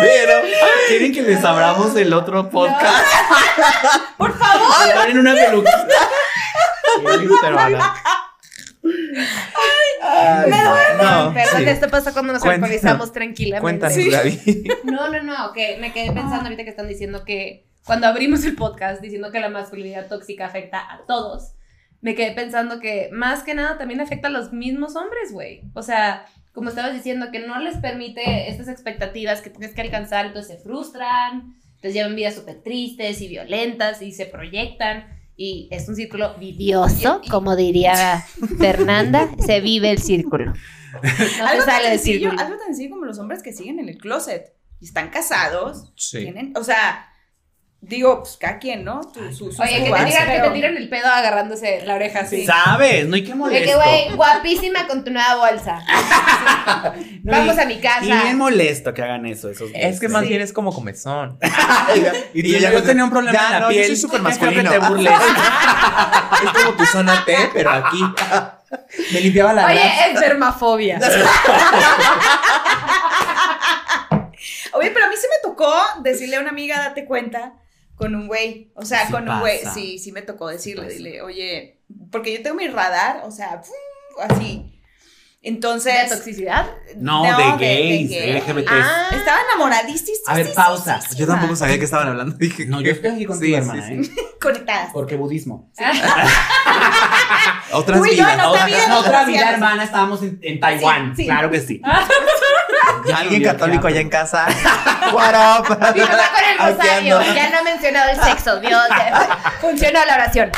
[0.00, 0.42] Pero,
[0.88, 3.06] ¿quieren que les abramos el otro podcast?
[4.18, 4.88] Por favor.
[4.88, 6.08] Están en una peluquita.
[7.04, 7.94] Pero Ana.
[11.00, 11.68] No, Perdón, sí.
[11.68, 12.70] esto pasa cuando nos Cuéntanos.
[12.70, 13.60] alcoholizamos tranquilamente.
[13.62, 14.64] Cuéntanos, Gaby.
[14.84, 18.56] No, no, no, que me quedé pensando ahorita que están diciendo que cuando abrimos el
[18.56, 21.52] podcast diciendo que la masculinidad tóxica afecta a todos,
[22.02, 25.62] me quedé pensando que más que nada también afecta a los mismos hombres, güey.
[25.72, 30.26] O sea, como estabas diciendo, que no les permite estas expectativas que tienes que alcanzar,
[30.26, 35.06] entonces se frustran, entonces llevan vidas súper tristes y violentas y se proyectan.
[35.36, 38.22] Y es un círculo vidioso, como diría
[38.58, 40.52] Fernanda, se vive el círculo.
[41.02, 42.42] No algo, tan sale del sencillo, círculo.
[42.42, 45.92] algo tan sencillo como los hombres que siguen en el closet y están casados.
[45.96, 46.18] Sí.
[46.18, 47.11] Tienen, o sea,
[47.84, 49.00] digo, pues cada quien, ¿no?
[49.12, 52.20] Tu- su- sus Oye, que te, tiran, que te tiran el pedo agarrándose la oreja
[52.20, 52.46] así.
[52.46, 53.06] ¿Sabes?
[53.08, 53.68] No hay que De molesto.
[53.68, 55.80] que, güey, guapísima con tu nueva bolsa.
[57.24, 58.04] No, Vamos y- a mi casa.
[58.04, 60.28] Y bien molesto que hagan eso, esos Es que más Sí.
[60.28, 61.38] bien es como comezón.
[62.34, 63.86] Y, Y yo, ya yo tenía un problema Ya, en la no, yo piel.
[63.86, 64.70] soy súper masculino.
[64.70, 65.12] que te burles.
[66.44, 68.00] es como tu zona T, pero aquí.
[69.12, 70.98] Me limpiaba la Oye, es dermafobia.
[74.74, 77.52] Oye, pero a mí sí me tocó decirle a una amiga, date cuenta,
[78.02, 78.72] con un güey.
[78.74, 79.60] O sea, Sí con un güey.
[79.72, 81.80] Sí, sí me tocó decirle, dile, oye,
[82.10, 83.62] porque yo tengo mi radar, o sea,
[84.28, 84.68] así.
[85.40, 86.08] Entonces.
[86.08, 86.70] ¿De toxicidad?
[86.96, 88.68] No, de gays, LGBT.
[88.70, 89.08] Ah.
[89.12, 90.18] Estaba enamoradísima.
[90.28, 91.00] A ver, pausa.
[91.16, 92.36] Yo tampoco sabía que estaban hablando.
[92.36, 94.24] Dije, No, yo estoy aquí contigo, Sí, hermana, sí, ¿eh?
[94.40, 94.90] Conectadas.
[94.92, 95.72] Porque budismo.
[97.72, 98.34] Otras vidas.
[98.34, 98.84] en otra vida.
[98.84, 101.16] En otra vida, hermana, estábamos en, en Taiwán.
[101.16, 101.28] Sí, sí.
[101.28, 101.80] Claro que sí.
[103.16, 104.46] Alguien católico allá en casa.
[105.12, 105.68] What up?
[105.94, 107.20] Mi mamá con el rosario.
[107.34, 108.60] Ya no ha mencionado el sexo.
[108.60, 108.82] Dios.
[108.90, 110.50] ya- Funcionó la oración.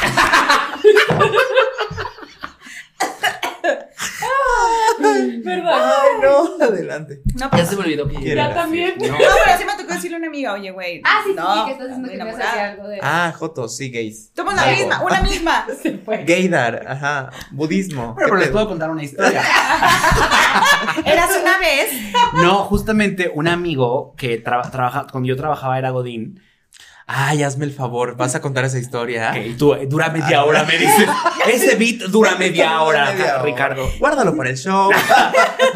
[5.44, 5.72] Perdón.
[5.74, 6.64] Ay, no.
[6.64, 7.20] Adelante.
[7.34, 7.66] No, Ya pero.
[7.66, 8.54] se me olvidó que Ya era.
[8.54, 8.94] también.
[8.98, 9.06] No.
[9.08, 11.00] No, pero sí me tocó decirle a una amiga, oye, güey.
[11.04, 12.98] Ah, sí, sí, no, sí, que estás diciendo que me hacía algo de.
[13.02, 14.30] Ah, Joto, sí, gays.
[14.34, 15.66] Somos la misma, una misma.
[15.82, 16.24] Se fue.
[16.24, 17.30] Gaydar, ajá.
[17.52, 18.14] Budismo.
[18.14, 19.42] Bueno, pero ¿Qué les puedo contar una historia.
[21.04, 21.90] Eras una vez.
[22.34, 26.40] No, justamente un amigo que tra- trabaja, cuando yo trabajaba era Godín.
[27.06, 29.34] Ay, hazme el favor, vas a contar esa historia.
[29.58, 31.06] Tú, dura media hora, me dices.
[31.52, 33.42] Ese beat dura media hora, Media.
[33.42, 33.86] Ricardo.
[33.98, 34.90] Guárdalo para el show.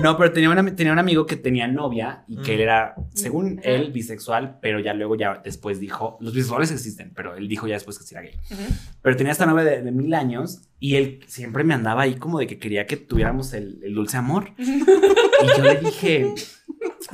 [0.03, 2.55] No, pero tenía, una- tenía un amigo que tenía novia y que Mm.
[2.55, 7.35] él era, según él, bisexual, pero ya luego, ya después dijo, los bisexuales existen, pero
[7.35, 8.39] él dijo ya después que sí era gay.
[9.03, 12.39] Pero tenía esta novia de, de mil años y él siempre me andaba ahí como
[12.39, 14.53] de que quería que tuviéramos el, el dulce amor.
[14.57, 16.33] Y yo le dije,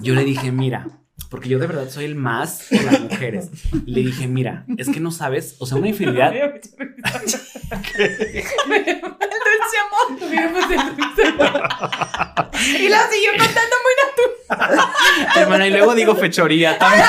[0.03, 0.87] yo le dije, mira,
[1.31, 3.49] porque yo de verdad soy el más de las mujeres.
[3.87, 6.33] Y le dije, mira, es que no sabes, o sea, una infidelidad.
[12.65, 13.95] Y lo siguió contando muy
[14.57, 14.89] natural.
[15.37, 17.05] Hermana, y luego digo fechoría también.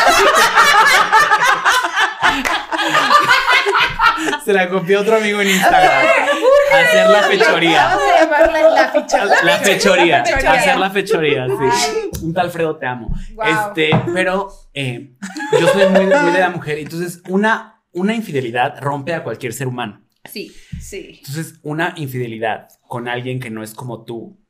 [4.45, 6.05] Se la copió otro amigo en Instagram.
[6.73, 7.85] Hacer la fechoría.
[7.85, 9.25] Vamos a llamarla la ficha.
[9.25, 10.25] La fechoría.
[10.25, 10.51] fechoría.
[10.51, 12.23] Hacer la fechoría, sí.
[12.23, 13.15] Un tal Alfredo te amo.
[13.33, 13.45] Wow.
[13.45, 15.15] Este, pero eh,
[15.59, 16.79] yo soy muy, muy de la mujer.
[16.79, 20.01] Entonces, una, una infidelidad rompe a cualquier ser humano.
[20.25, 20.51] Sí.
[20.79, 21.19] Sí.
[21.19, 24.44] Entonces, una infidelidad con alguien que no es como tú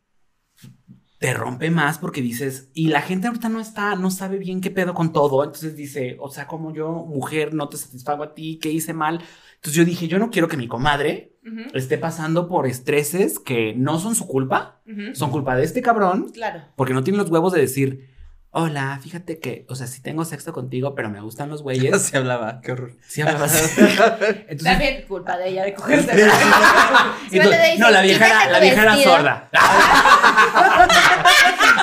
[1.17, 4.69] te rompe más porque dices, y la gente ahorita no está, no sabe bien qué
[4.69, 5.43] pedo con todo.
[5.43, 9.21] Entonces dice, o sea, como yo, mujer, no te satisfago a ti, ¿qué hice mal?
[9.55, 11.31] Entonces yo dije, yo no quiero que mi comadre
[11.73, 14.81] esté pasando por estreses que no son su culpa,
[15.13, 16.63] son culpa de este cabrón, Claro.
[16.75, 18.09] porque no tiene los huevos de decir,
[18.57, 22.01] hola, fíjate que, o sea, sí tengo sexo contigo, pero me gustan los güeyes.
[22.01, 22.91] Se hablaba, qué horror.
[23.05, 23.77] Sí hablabas.
[23.77, 26.11] Entonces, También culpa de ella de cogerse.
[27.31, 29.49] entonces, no, la vieja era, la vieja era sorda.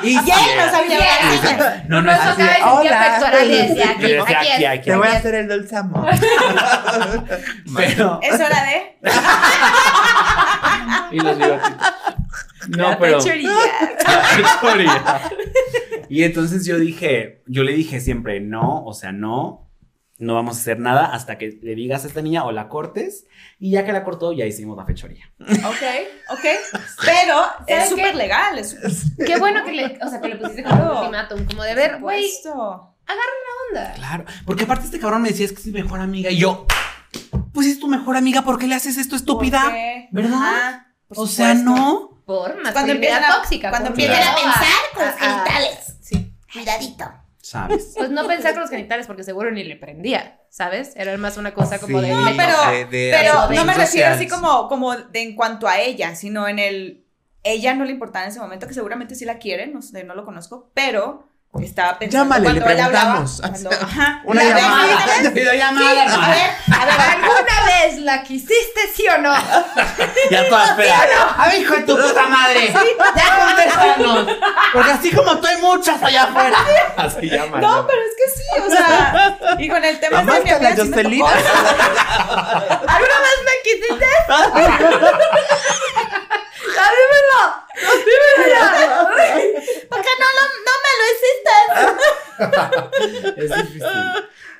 [0.01, 1.85] Y Y ella no sabía hablar.
[1.87, 2.41] No, no es así.
[2.65, 3.17] Hola.
[3.17, 4.89] aquí, aquí, aquí.
[4.89, 6.07] Te voy a hacer el dulce amor.
[7.75, 8.95] Pero, Es hora de.
[11.11, 11.93] y los bigotitos.
[12.69, 13.21] No, La pero.
[13.21, 13.51] fechoría.
[14.05, 15.21] La fechoría.
[16.09, 19.63] Y entonces yo dije, yo le dije siempre, no, o sea, no,
[20.17, 23.27] no vamos a hacer nada hasta que le digas a esta niña o la cortes.
[23.59, 25.31] Y ya que la cortó, ya hicimos la fechoría.
[25.39, 25.83] Ok,
[26.29, 26.45] ok.
[27.03, 27.35] Pero
[27.67, 28.57] ¿Sabes es súper legal.
[28.57, 31.63] Es súper Qué bueno que le, o sea, que le pusiste como un ultimátum, como
[31.63, 32.95] de ver, güey, supuesto.
[33.69, 33.93] onda.
[33.95, 34.25] Claro.
[34.45, 36.29] Porque aparte este cabrón me decía, es que es mi mejor amiga.
[36.29, 36.67] Y yo,
[37.53, 39.61] pues es tu mejor amiga, ¿por qué le haces esto, estúpida?
[39.63, 40.07] ¿Por qué?
[40.11, 40.33] ¿Verdad?
[40.33, 42.12] Ajá, por O sea, no.
[42.25, 43.69] Por masculinidad tóxica.
[43.69, 44.63] cuando empiezan a pensar
[44.93, 45.95] con los genitales.
[46.01, 46.33] Sí.
[46.51, 47.05] Cuidadito.
[47.41, 47.93] ¿Sabes?
[47.97, 50.93] Pues no pensar con los genitales porque seguro ni le prendía, ¿sabes?
[50.95, 52.13] Era más una cosa como Sí, de...
[52.13, 55.79] No, pero- de- de Pero no me refiero así como, como de en cuanto a
[55.79, 57.05] ella, sino en el.
[57.43, 60.15] Ella no le importaba en ese momento, que seguramente sí la quiere, no sé, no
[60.15, 61.27] lo conozco, pero
[61.61, 62.23] estaba pensando.
[62.35, 63.41] Llámale, le cuando ella hablaba, preguntamos.
[63.41, 64.21] cuando- ajá.
[64.23, 64.87] Una Y a ver, llamada.
[64.87, 66.49] sí, a ver, sí, a ver,
[67.13, 69.33] ¿Alguna vez la quisiste, sí o no?
[70.31, 71.35] Ya todas, espera.
[71.37, 72.73] A ver, hijo de tu puta madre.
[73.15, 74.27] Ya contéstanos.
[74.73, 76.57] Porque así como tú hay muchas allá afuera.
[76.97, 77.59] Así llama.
[77.59, 80.57] No, pero es que sí, o sea, y con el tema de mi la amiga
[80.75, 81.23] sí me Jocelyn.
[81.23, 84.07] ¿Alguna vez me quisiste?
[86.75, 87.62] ¡Ya, dímelo!
[87.75, 88.95] ¡Dímelo ya!
[89.89, 91.53] Porque no, lo- no me lo hiciste.
[93.45, 93.83] Es difícil.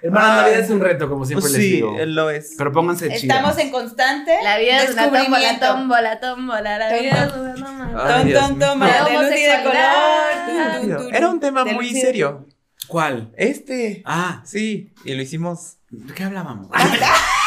[0.01, 1.95] Hermana, la vida es un reto, como siempre les sí, digo.
[1.97, 2.55] él lo es.
[2.57, 3.23] Pero pónganse chidas.
[3.37, 6.77] Estamos en constante La vida es una tómbola, tómbola, tómbola.
[6.77, 8.07] La vida es una tómbola.
[8.17, 8.39] Ton, mío.
[8.59, 11.13] toma, De de color.
[11.15, 12.45] Era un tema muy serio.
[12.87, 13.31] ¿Cuál?
[13.37, 14.01] Este.
[14.05, 15.77] Ah, Sí, y lo hicimos.
[15.89, 16.67] ¿de qué hablábamos?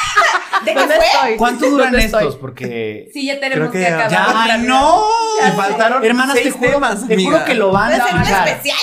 [0.64, 1.04] ¿De qué ¿Dónde fue?
[1.06, 1.36] estoy?
[1.36, 2.22] ¿Cuánto duran ¿Dónde estos?
[2.22, 2.40] estoy?
[2.40, 3.10] Porque.
[3.12, 4.10] Sí, ya tenemos Creo que acabar.
[4.10, 4.54] ¡Ya!
[4.54, 5.04] ¡Ay, no!
[5.42, 6.04] Me faltaron.
[6.04, 8.48] Hermanas, te juro, temas, te juro que lo van Va a escuchar.
[8.48, 8.76] especial.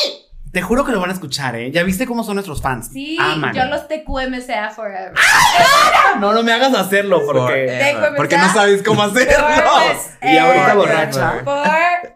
[0.51, 1.71] Te juro que lo van a escuchar, ¿eh?
[1.71, 2.89] Ya viste cómo son nuestros fans.
[2.93, 3.55] Sí, Aman.
[3.55, 5.11] yo los TQMCA forever.
[6.19, 7.39] No, no me hagas hacerlo porque.
[7.41, 8.15] Forever.
[8.15, 9.34] Porque no sabes cómo hacerlo.
[10.21, 11.34] Y ahorita Eh, borracha.
[11.43, 11.57] Por,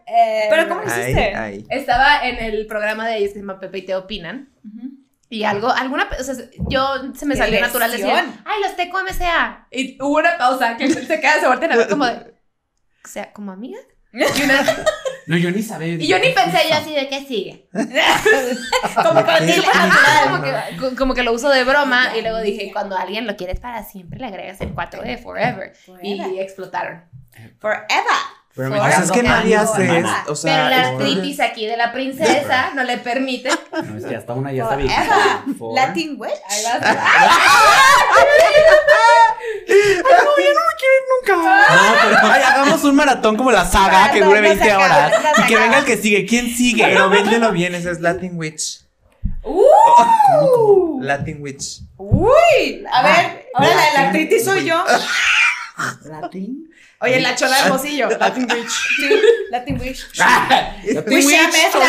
[0.05, 1.35] eh, Pero ¿cómo lo Ay, hiciste?
[1.35, 1.65] ay.
[1.71, 4.49] Estaba en el programa de ellos que se llama Pepe y te opinan.
[5.30, 6.36] Y algo, alguna, o sea,
[6.69, 9.67] yo se me ¡Qué salió natural decir, ay, los TQMCA.
[9.71, 13.34] Y hubo una pausa que se queda, se voltean a ver como de, o sea,
[13.34, 13.78] como amiga.
[14.13, 14.65] Y, una-
[15.28, 15.95] No, yo ni sabía.
[15.95, 17.67] y yo ni pensé, yo así de qué sigue.
[18.95, 20.30] Como natural.
[20.30, 23.36] como, que, co- como que lo uso de broma y luego dije, cuando alguien lo
[23.36, 25.73] quieres para siempre, le agregas el 4D, forever.
[26.01, 26.41] Y Forever.
[26.41, 27.03] explotaron.
[27.59, 27.88] Forever.
[28.57, 30.31] Pero sea, es que nadie hace esto.
[30.31, 33.49] O sea, Pero la es- artritis aquí de la princesa no le permite.
[33.71, 35.43] No, es que hasta una ya está.
[35.57, 36.31] For- Latin Witch.
[36.49, 36.97] Ahí vas.
[41.27, 44.71] No, pero ay, hagamos un maratón como la saga que No, dure no se 20
[44.71, 45.11] acaba, horas.
[45.37, 46.25] no Y que venga el que sigue.
[46.25, 46.83] ¿Quién sigue?
[46.83, 48.81] Pero véndelo bien, ese es Latin Witch.
[49.43, 50.99] Uh.
[51.01, 51.81] Latin Witch.
[51.97, 54.83] Uy, a ver, ahora la de la soy yo.
[56.05, 56.66] Latin.
[56.99, 58.09] Oye, la chola de hermosillo.
[58.19, 58.69] Latin Witch.
[58.69, 59.09] Sí,
[59.51, 60.07] Latin Witch.
[60.17, 61.53] Latin Witch Witch.
[61.53, 61.85] mezcla.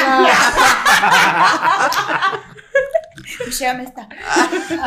[3.45, 4.09] Pushéame esta.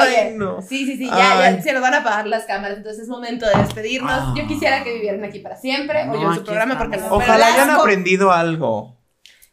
[0.01, 0.61] Oye, no.
[0.61, 1.55] Sí, sí, sí, ya, Ay.
[1.57, 4.11] ya se nos van a apagar las cámaras, entonces es momento de despedirnos.
[4.11, 4.33] Ah.
[4.35, 7.19] Yo quisiera que vivieran aquí para siempre, o No, yo en su programa, porque estamos.
[7.19, 8.97] no me Ojalá hayan aprendido algo.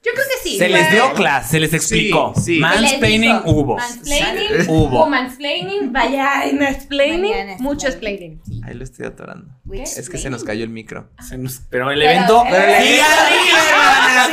[0.00, 0.56] Yo creo que sí.
[0.58, 2.32] Se les dio clase, se les explicó.
[2.36, 2.60] Sí, sí.
[2.60, 3.76] Mansplaining hubo.
[3.76, 5.06] Mansplaining Hubo.
[5.06, 8.40] Mansplaining, vaya, mansplaining, mucho explaining.
[8.64, 9.48] Ahí lo estoy atorando.
[9.70, 9.82] ¿Qué?
[9.82, 11.10] Es que se nos cayó el micro.
[11.28, 12.44] Se nos- Pero el Pero- evento.
[12.48, 14.28] pero el ¡Sigue evento- arriba, hermana!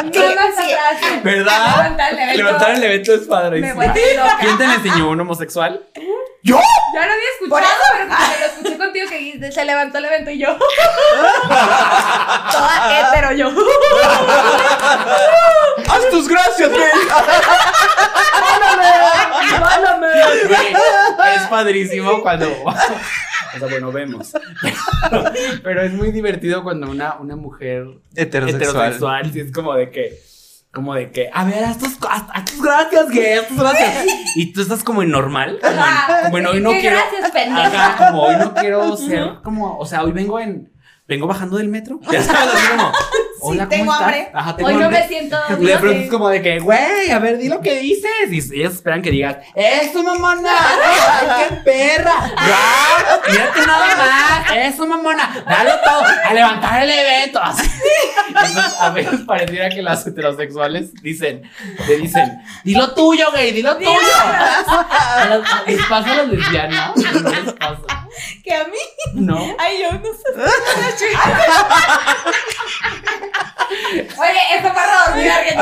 [0.00, 1.20] Sí.
[1.22, 1.76] ¿Verdad?
[1.76, 2.36] Levantar el evento.
[2.36, 3.74] Levantar el evento es padre.
[4.40, 5.86] ¿Quién te enseñó un homosexual?
[6.44, 10.38] Ya lo había escuchado, pero que lo escuché contigo que se levantó el evento y
[10.38, 10.56] yo.
[12.52, 13.48] Toda hétero yo.
[15.88, 16.82] ¡Haz tus gracias, güey!
[20.46, 22.46] Güey, es padrísimo cuando.
[23.54, 24.32] O sea, bueno, vemos.
[25.08, 25.24] Pero,
[25.62, 27.86] pero es muy divertido cuando una, una mujer
[28.16, 28.56] Heterosexual.
[28.96, 30.20] heterosexual es como de que.
[30.74, 34.06] Como de que, a ver, haz tus, haz, haz tus gracias, gay, haz tus gracias.
[34.36, 35.58] Y tú estás como en normal.
[35.62, 36.96] Como en, como en hoy no quiero.
[36.96, 37.48] gracias.
[37.52, 39.78] Ajá, como hoy no quiero ser como.
[39.78, 40.72] O sea, hoy vengo en.
[41.06, 42.00] Vengo bajando del metro.
[42.10, 42.92] Ya sabes, así como.
[43.46, 44.30] Hola, ¿cómo tengo hambre.
[44.32, 45.00] Ajá, tengo Hoy no hambre.
[45.00, 45.36] me siento.
[45.48, 46.02] Y de pronto bien.
[46.02, 48.10] es como de que, güey, a ver, di lo que dices.
[48.30, 50.50] Y ellos esperan que digas, ¡Eso, mamona!
[50.50, 52.32] ¡Ay, qué perra!
[52.36, 53.20] ¡Ya!
[53.30, 54.56] ¡Mírate nada más!
[54.56, 55.44] ¡Eso, mamona!
[55.48, 56.02] ¡Dale todo!
[56.28, 57.40] ¡A levantar el evento!
[57.42, 57.70] Así.
[58.28, 61.42] Entonces, a veces pareciera que las heterosexuales dicen,
[61.86, 63.52] le dicen, ¡Di lo tuyo, güey!
[63.52, 63.90] ¡Di lo tuyo!
[65.66, 66.96] ¿Les pasa a las lesbianas?
[66.96, 68.03] No les pasa.
[68.42, 68.78] Que a mí.
[69.14, 69.38] ¿No?
[69.58, 70.24] Ay, yo no sé.
[74.18, 75.58] Oye, esto para dormir alguien.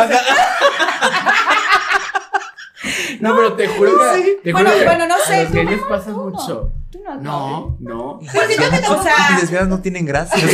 [3.21, 4.39] No, pero te juro que.
[4.43, 6.73] Te juro Bueno, que bueno, no a sé, los gays pasa mucho.
[6.93, 7.17] Tú no.
[7.23, 8.21] No, no.
[8.21, 10.39] Pues yo que te lesbianas no tienen gracia.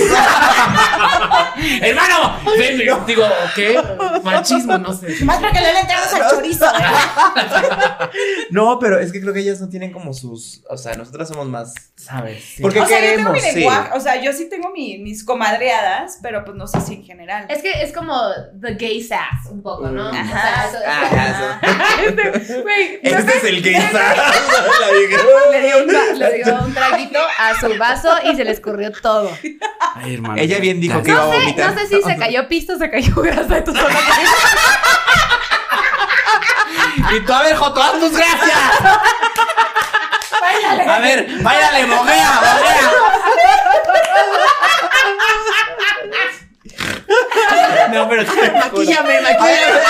[1.82, 3.26] Hermano, ven, digo,
[3.56, 3.82] ¿qué?
[4.22, 5.24] Machismo, no sé.
[5.24, 6.66] Más porque le entramos al chorizo.
[6.66, 6.70] ¿eh?
[8.52, 10.62] No, pero es que creo que ellas no tienen como sus.
[10.70, 11.74] O sea, nosotras somos más.
[12.08, 12.42] ¿Sabes?
[12.42, 12.62] Sí.
[12.62, 13.54] Porque O sea, yo tengo queremos, mi sí.
[13.56, 13.90] lenguaje.
[13.94, 17.44] O sea, yo sí tengo mi- mis comadreadas, pero pues no sé si en general.
[17.50, 18.18] Es que es como
[18.62, 20.08] the gay sass, un poco, ¿no?
[20.08, 20.22] Ajá.
[20.22, 21.60] O sea, eso- Ajá,
[22.06, 22.24] Este,
[23.10, 23.90] no Este sé, es el gay dije.
[25.50, 28.90] le dio, un, va- le dio un traguito a su vaso y se le escurrió
[28.92, 29.30] todo.
[29.94, 30.40] Ay, hermano.
[30.40, 31.74] Ella bien dijo que iba a No vomitar.
[31.74, 33.98] no sé si se cayó pisto o se cayó grasa de tu zona.
[37.14, 38.54] Y tú, a ver, Joto, haz tus gracias.
[40.40, 42.92] A ver, váyale, moguea, moguea.
[47.92, 49.80] No, pero te Maquíllame, maquíllame.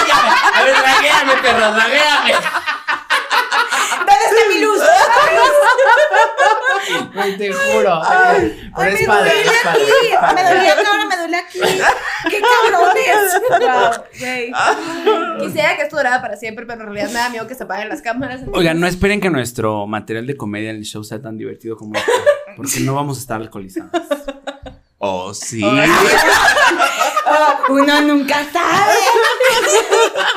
[0.54, 2.34] A ver, draguéame, perro, draguéame.
[4.38, 4.80] ¿Dónde está mi luz?
[7.14, 8.00] Güey, te juro.
[8.04, 9.90] Ay, Pero ay, es me padre, duele es padre, aquí.
[10.10, 10.34] es padre.
[10.34, 11.60] Me duele acá, ahora me duele aquí.
[12.30, 13.40] ¡Qué cabrones!
[14.50, 15.38] Wow.
[15.40, 17.88] Quisiera que esto durara para siempre, pero en realidad me da miedo que se apaguen
[17.88, 18.40] las cámaras.
[18.52, 21.94] Oigan, no esperen que nuestro material de comedia en el show sea tan divertido como
[21.96, 22.12] este,
[22.56, 23.90] porque no vamos a estar alcoholizados.
[24.98, 25.62] Oh, sí.
[27.68, 28.94] Uno nunca sabe.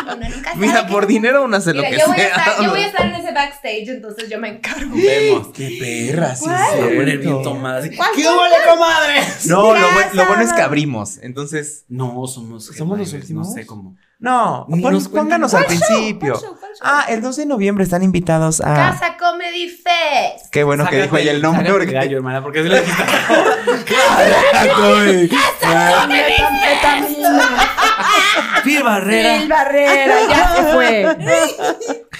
[0.04, 2.28] Uno nunca sabe Mira, por dinero uno hace lo que yo voy, a sea.
[2.38, 4.96] estar, yo voy a estar en ese backstage, entonces yo me encargo.
[4.96, 5.48] Vemos.
[5.54, 5.78] Qué
[6.12, 6.46] perra, sí.
[6.46, 7.80] Se va a poner bien tomada.
[7.80, 9.22] así, ¿Cuál ¿Qué huele, comadre?
[9.46, 9.74] No,
[10.14, 11.18] lo, bueno es que abrimos.
[11.22, 12.66] Entonces, No, somos.
[12.66, 13.48] ¿Somos los últimos?
[13.48, 13.96] No sé cómo.
[14.22, 16.34] No, pon- pónganos al principio.
[16.34, 16.58] ¿Cuál show?
[16.60, 16.80] ¿Cuál show?
[16.82, 18.74] Ah, el 12 de noviembre están invitados a.
[18.74, 20.50] Casa Comedy Fest.
[20.52, 21.66] Qué bueno que Sácate- dijo ella el nombre.
[21.68, 23.04] sácate porque- gallo, hermana, porque así lo dijiste.
[28.64, 29.40] Phil Barrera.
[29.40, 31.18] Phil Barrera, ya se fue.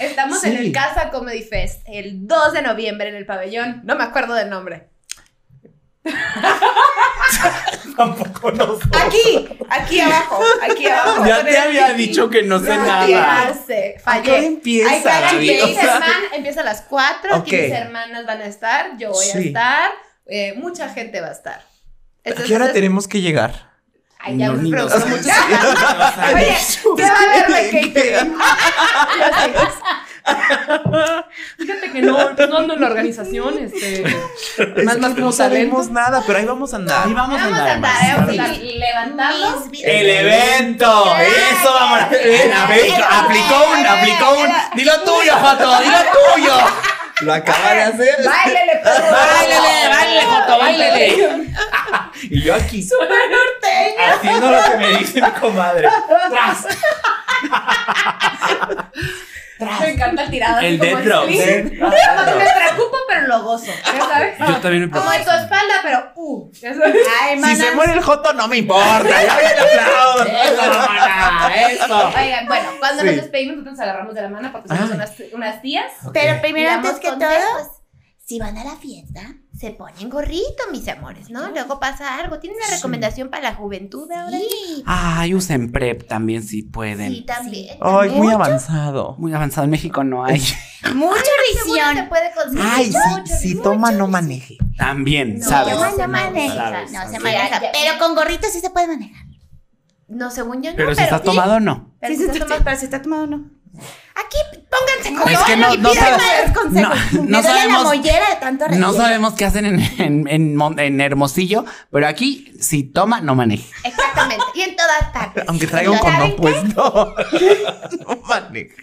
[0.00, 0.48] Estamos Sí.
[0.50, 3.80] en el Casa Comedy Fest el 2 de noviembre en el pabellón.
[3.84, 4.88] No me acuerdo del nombre.
[7.96, 8.82] Tampoco no sé.
[8.92, 11.24] Aquí, aquí abajo, aquí abajo.
[11.26, 13.54] Ya te había dicho que no sé Ya, nada.
[13.66, 14.46] Sé, ¿A fallé.
[14.46, 14.90] empieza?
[14.90, 16.02] Ay, cara, Aquí Sí, mis o sea-
[16.34, 17.62] empieza a las 4, aquí Ok.
[17.62, 19.46] mis hermanas van a estar, yo voy a Sí.
[19.48, 19.92] estar,
[20.26, 21.60] eh, mucha gente va a estar.
[21.60, 21.64] ¿A
[22.24, 23.70] Entonces, qué hora tenemos que llegar?
[24.18, 25.28] Ay, ya No, me nos- mucho.
[26.34, 26.56] Oye.
[26.96, 28.36] ¿qué va a haber de catering?
[31.58, 34.04] Fíjate que no, no ando en la organización, este.
[34.84, 37.06] Más, más como no sabemos nada, pero ahí vamos a andar.
[37.06, 37.94] Ahí vamos a Vamos a andar.
[38.00, 38.04] andar.
[38.04, 38.10] ¿eh?
[38.10, 39.68] A estar levantando.
[39.82, 42.52] El evento, eso vamos a ver,
[43.10, 44.48] aplicó un, aplicó un.
[44.76, 45.98] Dilo tuyo, Joto, dilo
[46.34, 46.54] tuyo.
[47.22, 48.16] Lo acaba de hacer.
[48.24, 48.80] Báilele.
[48.84, 51.52] Báilele, báilele, Joto, báilele.
[52.22, 52.86] Y yo aquí,
[53.98, 55.88] haciendo lo que me dice mi comadre.
[56.30, 56.66] Tras.
[59.80, 60.56] Me encanta el tirado.
[60.58, 61.26] así El como dead drop.
[61.30, 63.66] Me preocupo, pero lo gozo.
[63.84, 64.38] ¿Ya sabes?
[64.38, 66.50] Yo también me Como en tu espalda, pero uh.
[66.52, 66.96] ¿Ya sabes?
[67.22, 69.02] Ay, Si se muere el Joto, no me importa.
[69.04, 70.24] Ya viene el aplauso.
[70.24, 72.12] Eso, hermana, eso.
[72.18, 73.06] Oigan, bueno, cuando Sí.
[73.06, 74.94] nos despedimos, nosotros nos agarramos de la mano porque somos Ah.
[74.94, 75.92] unas, unas tías.
[76.12, 77.28] Pero primero, antes que todo,
[78.24, 79.20] si van a la fiesta,
[79.58, 81.50] Se ponen gorrito, mis amores, ¿no?
[81.50, 82.38] Luego pasa algo.
[82.38, 84.38] ¿Tienen una recomendación para la juventud ahora?
[84.38, 84.82] sí.
[84.86, 87.12] Ay, usen PrEP también si pueden.
[87.12, 87.76] Sí, también.
[87.80, 89.16] Ay, muy Mucho- avanzado.
[89.18, 90.40] Muy avanzado en México no hay.
[90.94, 91.20] Mucha
[91.54, 92.08] se visión.
[92.08, 92.64] puede conseguir.
[92.64, 94.56] Ay, mucho, si, toma, no maneje.
[94.78, 95.74] También, No, ¿sabes?
[95.74, 96.54] No, no se maneja.
[96.54, 97.60] sabes, No se maneja.
[97.72, 99.26] Pero con gorrito sí se puede manejar.
[100.08, 100.76] No, según yo no.
[100.76, 101.94] Pero si está tomado, no.
[102.00, 102.64] Pero Sí, si sí, está sí, tomado.
[102.64, 103.50] pero si está tomado, no.
[104.14, 104.36] Aquí
[104.70, 105.90] pónganse como Es que no- y no.
[105.94, 106.90] No,
[107.24, 111.00] no sabemos- la mollera de tanto No sabemos qué hacen en, en, en Mon- en
[111.00, 113.68] Hermosillo, pero aquí, si toma, no maneje.
[113.84, 114.44] Exactamente.
[114.54, 115.44] Y en todas partes.
[115.48, 117.14] Aunque traiga un ¿Saben condón puesto.
[118.06, 118.74] No maneje.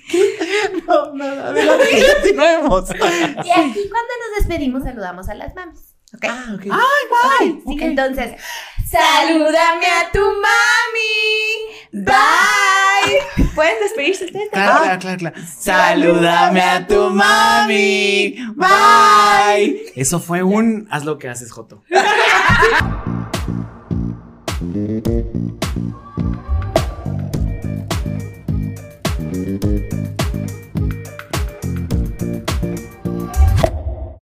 [0.88, 1.54] No, nada.
[1.54, 2.90] Que ya continuemos.
[2.90, 5.89] Y aquí cuando nos despedimos saludamos a las mamis.
[6.14, 6.26] ¿Ok?
[6.28, 6.66] Ah, ok.
[7.66, 8.32] Ok, Entonces,
[8.90, 11.06] salúdame a tu mami.
[11.92, 13.46] Bye.
[13.56, 14.50] ¿Pueden despedirse ustedes?
[14.52, 15.36] Claro, claro, claro, claro.
[15.60, 18.38] Salúdame a tu mami.
[18.56, 19.92] Bye.
[19.96, 21.84] Eso fue un haz lo que haces, Joto.